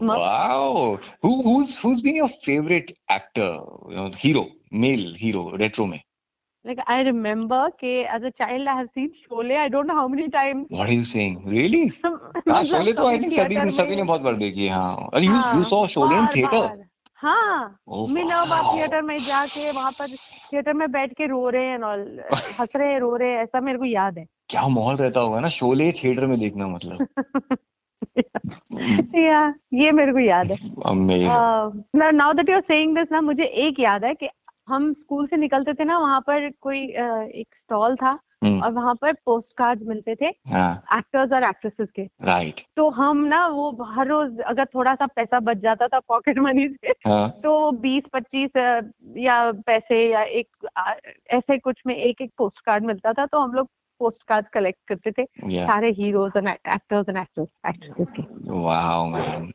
Wow. 0.00 0.98
Who 1.22 1.42
who's 1.42 1.76
who's 1.78 2.00
been 2.00 2.16
your 2.16 2.28
favorite 2.46 2.96
actor, 3.08 3.50
you 3.88 3.96
know, 3.96 4.10
hero, 4.10 4.46
male 4.70 5.14
hero, 5.14 5.50
retro 5.56 5.86
में? 5.86 6.00
like 6.64 6.80
I 6.86 7.02
remember 7.02 7.60
कि 7.80 8.06
as 8.08 8.22
a 8.22 8.30
child 8.30 8.68
I 8.68 8.74
have 8.80 8.88
seen 8.94 9.10
Sholay 9.20 9.56
I 9.56 9.68
don't 9.68 9.86
know 9.86 9.96
how 9.96 10.06
many 10.08 10.28
times 10.30 10.66
What 10.70 10.88
are 10.88 10.92
you 10.92 11.04
saying? 11.04 11.44
Really? 11.46 11.90
हाँ, 12.04 12.12
मतलब 12.38 12.64
शोले 12.66 12.92
तो 12.92 13.06
I 13.06 13.18
think 13.18 13.32
सभी 13.32 13.70
सभी 13.76 13.96
ने 13.96 14.02
बहुत 14.02 14.20
बार 14.20 14.34
देखी 14.36 14.66
है 14.66 14.72
हाँ 14.74 14.94
और 14.96 15.20
you 15.20 15.30
you 15.30 15.62
हाँ, 15.62 15.64
saw 15.72 15.86
शोले 15.94 16.16
in 16.16 16.26
बार- 16.26 16.34
theater? 16.34 16.86
हाँ 17.14 17.78
Oh, 17.88 18.06
मिनोबा 18.08 18.60
wow. 18.60 18.74
थिएटर 18.76 19.02
में 19.02 19.18
जाके 19.26 19.70
वहाँ 19.70 19.90
पर 19.98 20.16
थिएटर 20.52 20.72
में 20.74 20.90
बैठ 20.92 21.12
के 21.18 21.26
रो 21.26 21.48
रहे 21.48 21.66
हैं 21.66 21.78
और 21.78 21.98
हंस 22.60 22.76
रहे 22.76 22.92
हैं 22.92 23.00
रो 23.00 23.14
रहे 23.16 23.30
हैं 23.32 23.38
ऐसा 23.42 23.60
मेरे 23.60 23.78
को 23.78 23.84
याद 23.84 24.18
है 24.18 24.26
क्या 24.48 24.66
माहौल 24.68 24.96
रहता 24.96 25.20
होगा 25.20 25.40
ना 25.40 25.48
शोले 25.48 25.90
थिएटर 26.02 26.26
में 26.26 26.38
देखना 26.40 26.66
मतलब 26.68 27.06
या 29.14 29.54
ये 29.74 29.92
मेरे 29.92 30.12
को 30.12 30.18
याद 30.18 30.52
है। 30.52 30.56
Now 32.12 32.32
that 32.32 32.48
you 32.48 32.54
are 32.54 32.60
saying 32.60 32.96
this 32.96 33.12
ना 33.12 33.20
मुझे 33.20 33.44
एक 33.44 33.80
याद 33.80 34.04
है 34.04 34.14
कि 34.14 34.28
हम 34.68 34.92
स्कूल 34.92 35.26
से 35.26 35.36
निकलते 35.36 35.74
थे 35.74 35.84
ना 35.84 35.98
वहाँ 35.98 36.20
पर 36.20 36.50
कोई 36.60 36.86
अ, 36.86 37.22
एक 37.34 37.46
स्टॉल 37.54 37.96
था 37.96 38.18
हम्म, 38.44 38.62
और 38.62 38.72
वहाँ 38.72 38.94
पर 38.94 39.12
पोस्ट 39.12 39.56
कार्ड 39.56 39.82
मिलते 39.82 40.14
थे 40.14 40.26
हाँ। 40.26 40.84
एक्टर्स 40.98 41.32
और 41.32 41.42
एक्ट्रेसेस 41.44 41.90
के। 41.90 42.02
Right 42.02 42.54
right. 42.54 42.66
तो 42.76 42.88
हम 42.90 43.16
ना 43.16 43.46
वो 43.46 43.84
हर 43.84 44.06
रोज 44.06 44.40
अगर 44.40 44.64
थोड़ा 44.64 44.94
सा 44.94 45.06
पैसा 45.06 45.40
बच 45.40 45.56
जाता 45.56 45.88
था 45.88 45.98
पॉकेट 46.00 46.38
मनी 46.38 46.68
से 46.68 46.88
हाँ। 46.88 47.28
तो 47.30 47.72
बीस 47.72 48.04
पच्चीस 48.12 48.50
या 49.16 49.52
पैसे 49.52 50.10
या 50.12 50.22
एक 50.22 50.68
ऐसे 51.30 51.58
कुछ 51.58 51.82
में 51.86 51.96
एक 51.96 52.20
एक 52.20 52.32
पोस्ट 52.38 52.64
कार्ड 52.64 52.84
मिलता 52.84 53.12
था 53.12 53.26
तो 53.26 53.38
हम 53.38 53.52
लोग 53.52 53.68
पोस्ट 54.02 54.22
कार्ड 54.28 54.46
कलेक्ट 54.54 54.80
करते 54.88 55.10
थे। 55.10 55.22
Yeah. 55.22 55.66
सारे 55.66 55.90
heroes 55.98 56.36
and 56.36 56.48
actors 56.48 57.08
and 57.08 57.18
actress 57.18 57.52
actresses 57.68 58.12
के। 58.18 58.22
Wow 58.60 59.08
man 59.08 59.50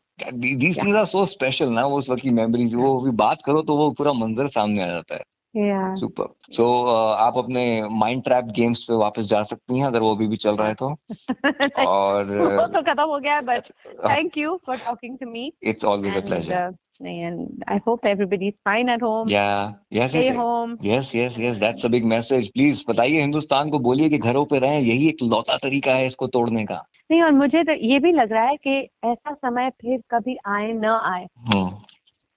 these 0.60 0.78
things 0.78 0.96
are 0.96 1.06
so 1.06 1.26
special 1.28 1.70
ना 1.72 1.86
वो 1.86 1.98
उस 1.98 2.10
वक्त 2.10 2.22
की 2.22 2.30
मेमोरीज 2.36 2.74
वो 2.76 3.00
भी 3.02 3.12
बात 3.18 3.42
करो 3.46 3.62
तो 3.62 3.76
वो 3.78 3.90
पूरा 3.98 4.14
मंजर 4.14 4.48
सामने 4.50 4.84
आ 4.84 4.88
जाता 4.88 5.16
है। 5.16 5.24
सुपर 5.56 6.54
सो 6.54 6.86
आप 7.10 7.38
अपने 7.38 7.84
माइंड 7.90 8.24
ट्रैप 8.24 8.46
गेम्स 8.46 8.84
पे 8.84 8.94
वापस 8.94 9.26
जा 9.26 9.44
सकती 9.44 9.80
हैं 9.80 9.86
अगर 9.86 10.00
वो 10.00 10.16
अभी 10.16 10.28
भी 10.28 10.36
चल 10.36 10.56
रहा 10.56 10.68
है 10.68 10.74
तो। 10.74 10.90
और 11.88 12.38
वो 12.38 12.68
तो 12.68 12.82
खत्म 12.82 13.04
हो 13.04 13.20
गया 13.20 13.42
but 13.42 13.62
thank 13.88 14.38
you 14.38 14.60
for 14.66 14.78
talking 14.78 15.18
to 15.18 15.30
me 15.30 15.54
it's 15.64 15.86
always 15.86 16.18
a 16.18 16.28
pleasure 16.28 16.76
and 17.02 17.64
I 17.68 17.82
hope 17.86 18.06
everybody 18.06 18.48
is 18.48 18.54
fine 18.66 18.90
at 18.90 19.02
home. 19.02 19.30
Yeah, 19.30 19.74
yes, 19.92 20.10
Stay 20.10 20.26
yes, 20.26 20.36
home. 20.36 20.78
yes, 20.82 21.14
yes, 21.14 21.38
yes. 21.38 21.58
That's 21.60 21.84
a 21.84 21.90
big 21.90 22.06
message. 22.06 22.52
Please 22.54 22.82
बताइए 22.90 23.22
हिंदुस्तान 23.22 23.70
को 23.70 23.80
बोलिए 23.80 24.10
कि 24.10 24.18
घरों 24.18 24.46
पे 24.46 24.60
रहें 24.60 24.82
यही 24.82 25.08
एक 25.08 25.18
लौता 25.24 25.58
तरीका 25.58 25.94
है 25.94 26.06
इसको 26.06 26.28
तोड़ने 26.28 26.66
का। 26.66 26.86
नहीं 27.12 27.22
और 27.22 27.32
मुझे 27.32 27.64
तो 27.64 27.72
ये 27.72 28.00
भी 28.00 28.12
लग 28.12 28.32
रहा 28.32 28.44
है 28.44 28.56
कि 28.56 28.90
ऐसा 29.04 29.34
समय 29.34 29.70
फिर 29.70 30.04
कभी 30.12 30.38
आए 30.46 30.72
न 30.74 30.86
आए। 30.86 31.28
हम्म। 31.38 31.72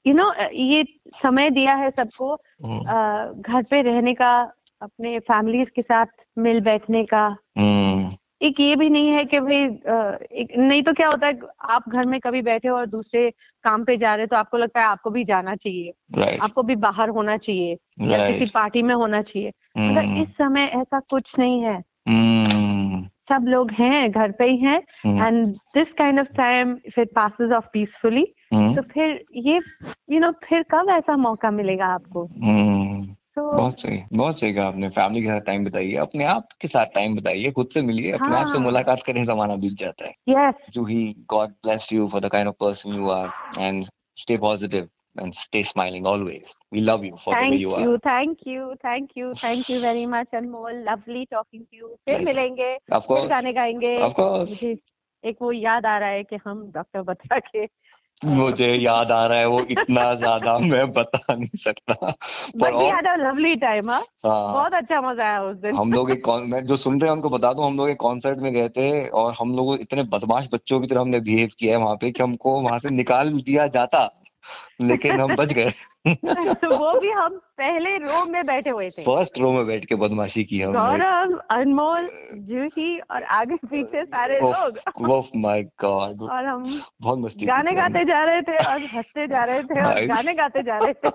यू 0.06 0.14
नो 0.14 0.32
ये 0.52 0.84
समय 1.22 1.50
दिया 1.50 1.74
है 1.74 1.90
सबको 1.90 2.34
हम्म, 2.34 3.42
घर 3.42 3.62
पे 3.62 3.82
रहने 3.82 4.14
का 4.14 4.52
अपने 4.82 5.18
फैमिलीज़ 5.18 5.70
के 5.70 5.82
साथ 5.82 6.06
मिल 6.38 6.60
बैठने 6.60 7.04
का। 7.04 7.36
हम्म। 7.58 8.16
एक 8.42 8.60
ये 8.60 8.76
भी 8.76 8.88
नहीं 8.90 9.08
है 9.08 9.24
कि 9.24 9.40
भाई 9.40 9.64
एक 10.40 10.52
नहीं 10.58 10.82
तो 10.82 10.92
क्या 10.92 11.08
होता 11.08 11.26
है 11.26 11.38
आप 11.60 11.88
घर 11.88 12.06
में 12.06 12.20
कभी 12.20 12.42
बैठे 12.42 12.68
हो 12.68 12.76
और 12.76 12.86
दूसरे 12.86 13.30
काम 13.64 13.84
पे 13.84 13.96
जा 13.96 14.14
रहे 14.14 14.24
हो 14.24 14.26
तो 14.26 14.36
आपको 14.36 14.56
लगता 14.56 14.80
है 14.80 14.86
आपको 14.86 15.10
भी 15.10 15.24
जाना 15.24 15.56
चाहिए। 15.56 15.92
राइट 16.18 16.40
आपको 16.40 16.62
भी 16.62 16.76
बाहर 16.76 17.08
होना 17.08 17.36
चाहिए 17.36 17.74
right. 17.74 18.12
या 18.12 18.30
किसी 18.30 18.46
पार्टी 18.46 18.82
में 18.82 18.94
होना 18.94 19.22
चाहिए। 19.22 19.52
मगर 19.78 20.20
इस 20.22 20.36
समय 20.36 20.64
ऐसा 20.64 21.00
कुछ 21.00 21.38
नहीं 21.38 21.62
है। 21.62 21.82
हम्म। 22.08 23.08
सब 23.28 23.44
लोग 23.48 23.70
हैं 23.70 24.10
घर 24.10 24.30
पे 24.30 24.44
ही 24.44 24.56
हैं 24.56 24.78
and 25.06 25.46
this 25.46 25.92
kind 25.92 26.20
of 26.20 26.32
time 26.36 26.76
if 26.86 27.00
it 27.00 27.10
passes 27.14 27.52
off 27.52 27.66
peacefully 27.72 28.26
तो 28.52 28.82
फिर 28.92 29.24
ये 29.36 29.60
यू 30.10 30.20
नो 30.20 30.30
फिर 30.44 30.62
कब 30.70 30.88
ऐसा 30.90 31.16
मौका 31.16 31.50
मिलेगा 31.50 31.86
आपको 31.94 32.24
हम्म, 32.24 33.02
बहुत 33.38 33.80
सही 33.80 34.02
बहुत 34.12 34.40
सही 34.40 34.52
कहा 34.54 34.66
आपने 34.68 34.88
फैमिली 34.96 35.22
के 35.22 35.28
साथ 35.28 35.40
टाइम 35.46 35.64
बताइए 35.64 35.94
अपने 36.04 36.24
आप 36.24 36.48
के 36.60 36.68
साथ 36.68 36.86
टाइम 36.94 37.14
बताइए 37.16 37.50
खुद 37.58 37.68
से 37.74 37.80
मिलिए 37.82 38.12
अपने 38.12 38.36
आप 38.36 38.46
से 38.46 38.52
हाँ। 38.52 38.64
मुलाकात 38.64 39.02
करें 39.06 39.24
जमाना 39.24 39.56
बीत 39.56 39.76
जाता 39.78 40.06
है 40.06 40.14
yes 40.28 40.56
Juhi, 40.76 41.02
God 41.34 41.54
bless 41.62 41.90
you 41.92 42.08
for 42.14 42.20
the 42.24 42.30
kind 42.36 42.48
of 42.52 42.58
person 42.64 42.96
you 43.00 43.10
are 43.10 43.32
and 43.58 43.88
stay 44.16 44.38
positive 44.38 44.88
and 45.16 45.34
stay 45.34 45.62
smiling 45.62 46.06
always. 46.06 46.50
We 46.72 46.80
love 46.80 47.04
you 47.04 47.16
for 47.24 47.34
thank 47.34 47.54
the 47.54 47.56
way 47.56 47.56
thank 47.56 47.60
you 47.62 47.72
are. 47.74 47.82
You 47.84 47.96
thank 48.06 48.46
you 48.46 48.74
thank 48.84 49.16
you 49.18 49.32
thank 49.44 49.70
you 49.70 49.80
very 49.80 50.06
much 50.06 50.34
Anmol 50.34 50.84
lovely 50.88 51.24
talking 51.30 51.62
to 51.62 51.78
you 51.78 51.94
फिर. 52.06 52.20
मिलेंगे 52.24 52.74
Of 52.76 53.00
फिर 53.00 53.16
course, 53.16 53.28
गाने 53.30 53.52
गाएँगे 53.52 53.96
of 54.08 54.14
course. 54.20 54.48
मुझे 54.48 54.76
एक 55.24 55.36
वो 55.42 55.52
याद 55.52 55.86
आ 55.86 55.96
रहा 55.98 56.08
है 56.08 56.22
कि 56.24 56.38
हम 56.44 56.70
डॉक्टर 56.74 57.02
बत्रा 57.02 57.38
के 57.38 57.64
मुझे 58.24 58.74
याद 58.74 59.12
आ 59.12 59.26
रहा 59.26 59.38
है 59.38 59.46
वो 59.46 59.60
इतना 59.70 60.14
ज़्यादा 60.14 60.58
मैं 60.72 60.92
बता 60.92 61.34
नहीं 61.34 61.58
सकता। 61.58 61.94
पर 62.60 62.72
और 62.72 63.18
लवली 63.18 63.54
टाइम 63.56 63.90
हाँ। 63.90 64.04
बहुत 64.24 64.74
अच्छा 64.74 65.00
मज़ा 65.00 65.24
आया 65.24 65.42
उस 65.42 65.56
दिन। 65.56 65.76
हम 65.76 65.92
लोग 65.92 66.10
एक 66.10 66.28
मैं 66.46 66.66
जो 66.66 66.76
सुन 66.76 67.00
रहे 67.00 67.10
हैं 67.10 67.16
उनको 67.16 67.30
बता 67.30 67.52
दू 67.52 67.62
हम 67.62 67.76
लोग 67.76 67.90
एक 67.90 67.96
कॉन्सर्ट 67.96 68.38
में 68.38 68.52
गए 68.52 68.68
थे 68.68 69.08
और 69.08 69.34
हम 69.40 69.56
लोग 69.56 69.74
इतने 69.80 70.02
बदमाश 70.02 70.48
बच्चों 70.52 70.80
की 70.80 70.86
तरह 70.86 71.00
हमने 71.00 71.20
बिहेव 71.20 71.50
किया 71.58 71.78
है 71.78 71.84
वहाँ 71.84 71.96
पे 71.96 72.10
कि 72.10 72.22
हमको 72.22 72.60
वहाँ 72.60 72.78
से 72.78 72.90
निकाल 72.90 73.32
दिया 73.32 73.66
जाता। 73.66 74.19
लेकिन 74.80 75.20
हम 75.20 75.36
बच 75.36 75.52
गए। 75.52 75.72
वो 76.66 77.00
भी 77.00 77.10
हम 77.10 77.36
पहले 77.36 77.96
रो 77.98 78.24
में 78.24 78.46
बैठे 78.46 78.70
हुए 78.70 78.90
थे। 78.90 79.02
फ़र्स्ट 79.02 79.38
रो 79.38 79.52
में 79.52 79.66
बैठ 79.66 79.84
के 79.84 79.94
बदमाशी 79.94 80.44
की 80.44 80.60
हम 80.60 80.72
गौरव 80.72 81.42
अनमोल 81.50 82.10
जूही 82.34 82.98
और 82.98 83.22
आगे 83.22 83.56
पीछे 83.56 84.04
सारे 84.04 84.40
लोग। 84.40 84.78
वो 85.00 85.28
माय 85.36 85.62
गॉड 85.62 86.22
और 86.22 86.44
हम 86.44 86.82
बहुत 87.00 87.18
मस्ती 87.18 87.46
गाने 87.46 87.72
गाते 87.72 88.04
जा 88.04 88.24
रहे 88.24 88.42
थे 88.42 88.56
और 88.56 88.80
हँसते 88.80 89.26
जा 89.26 89.44
रहे 89.44 89.62
थे 89.62 89.84
और 89.84 90.06
गाने 90.06 90.34
गाते 90.34 90.62
जा 90.62 90.78
रहे 90.78 90.94
थे। 90.94 91.10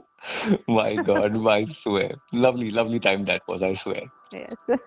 My 0.70 0.96
god 0.96 1.36
i 1.46 1.64
swear. 1.64 2.10
Lovely 2.32 2.70
lovely 2.70 3.00
time 3.00 3.24
that 3.24 3.40
was 3.48 3.62
i 3.62 3.74
swear. 3.74 4.02
Yes. 4.34 4.78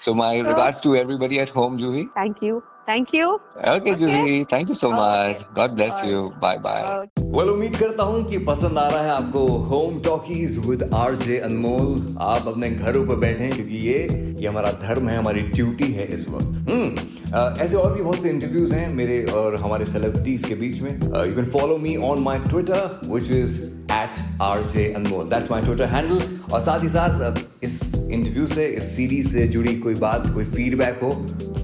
So 0.00 0.14
my 0.14 0.40
so, 0.40 0.48
regards 0.48 0.80
to 0.80 0.94
everybody 0.96 1.38
at 1.38 1.50
home 1.50 1.78
juhi 1.78 2.06
thank 2.16 2.42
you. 2.42 2.62
Thank 2.88 3.14
you 3.14 3.28
okay 3.28 3.94
Juhi 3.94 4.44
thank 4.44 4.68
you 4.68 4.74
so 4.74 4.90
much 4.90 5.44
God 5.56 5.70
bless 5.74 6.00
you 6.04 6.22
bye 6.40 6.56
bye 6.64 6.82
well 7.36 7.50
उम्मीद 7.50 7.76
करता 7.76 8.02
हूँ 8.02 8.24
कि 8.24 8.38
पसंद 8.46 8.78
आ 8.78 8.86
रहा 8.88 9.02
है 9.02 9.10
आपको 9.10 9.46
home 9.70 9.98
talkies 10.00 10.58
with 10.66 10.82
RJ 10.94 11.38
Anmol 11.38 12.16
आप 12.22 12.48
अपने 12.48 12.70
घरों 12.70 13.06
पर 13.06 13.16
बैठे 13.24 13.48
क्योंकि 13.50 13.78
ये 13.86 13.96
ये 14.40 14.46
हमारा 14.48 14.72
धर्म 14.82 15.08
है 15.08 15.16
हमारी 15.16 15.40
ड्यूटी 15.40 15.92
है 15.92 16.06
इस 16.14 16.28
वक्त। 16.30 16.70
हम्म 16.70 17.62
ऐसे 17.62 17.76
और 17.76 17.94
भी 17.94 18.02
बहुत 18.02 18.22
से 18.22 18.30
इंटरव्यूज़ 18.30 18.74
हैं 18.74 18.88
मेरे 18.94 19.22
और 19.34 19.56
हमारे 19.56 19.84
सेलिब्रिटीज 19.86 20.44
के 20.44 20.54
बीच 20.54 20.80
में। 20.82 20.90
You 20.90 21.34
can 21.34 21.50
follow 21.50 21.78
me 21.78 21.96
on 22.08 22.22
my 22.22 22.38
Twitter 22.40 23.00
which 23.04 23.30
is 23.32 23.60
at 23.92 24.20
R 24.42 24.62
J 24.72 24.92
Anmol 24.96 25.28
that's 25.28 25.50
my 25.50 25.62
Twitter 25.62 25.84
handle 25.94 26.20
और 26.52 26.60
साथ 26.60 26.82
ही 26.82 26.88
साथ 26.88 27.64
इस 27.64 27.80
इंटरव्यू 27.96 28.46
से 28.46 28.66
इस 28.66 28.96
सीरीज़ 28.96 29.32
से 29.32 29.46
जुड़ी 29.48 29.76
कोई 29.78 29.94
बात 30.00 30.32
कोई 30.34 30.44
फीडबैक 30.44 31.00
हो 31.02 31.10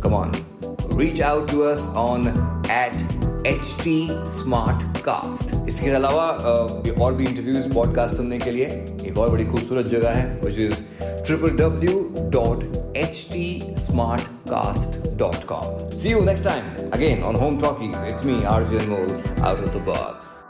कमान 0.03 0.33
reach 0.93 1.21
out 1.21 1.49
to 1.49 1.65
us 1.65 1.89
on 1.91 2.29
at 2.71 2.95
HT 3.45 3.93
Smartcast. 4.29 5.55
इसके 5.69 5.91
अलावा 5.91 6.27
और 7.01 7.15
भी 7.15 7.25
इंटरव्यूज़ 7.25 7.73
पॉडकास्ट 7.75 8.17
सुनने 8.17 8.39
के 8.39 8.51
लिए 8.51 8.67
एक 9.09 9.19
और 9.19 9.31
बड़ी 9.31 9.45
खूबसूरत 9.45 9.87
जगह 9.87 10.11
है 10.11 10.41
which 10.43 10.59
is 10.59 10.83
triple 11.01 11.57
W 11.59 11.99
dot 12.33 12.65
H 12.97 13.27
T 13.33 13.49
Smart 13.87 14.23
Cast 14.51 15.01
dot 15.19 15.45
com 15.49 15.91
see 15.97 16.11
you 16.11 16.21
next 16.25 16.45
time 16.45 16.91
again 16.93 17.23
on 17.23 17.37
home 17.37 17.61
talkies 17.61 18.07
it's 18.09 18.27
me 18.27 18.43
R 18.47 18.69
J 18.69 18.87
mole 18.87 19.11
out 19.41 19.61
of 19.61 19.71
the 19.71 19.85
box 19.87 20.50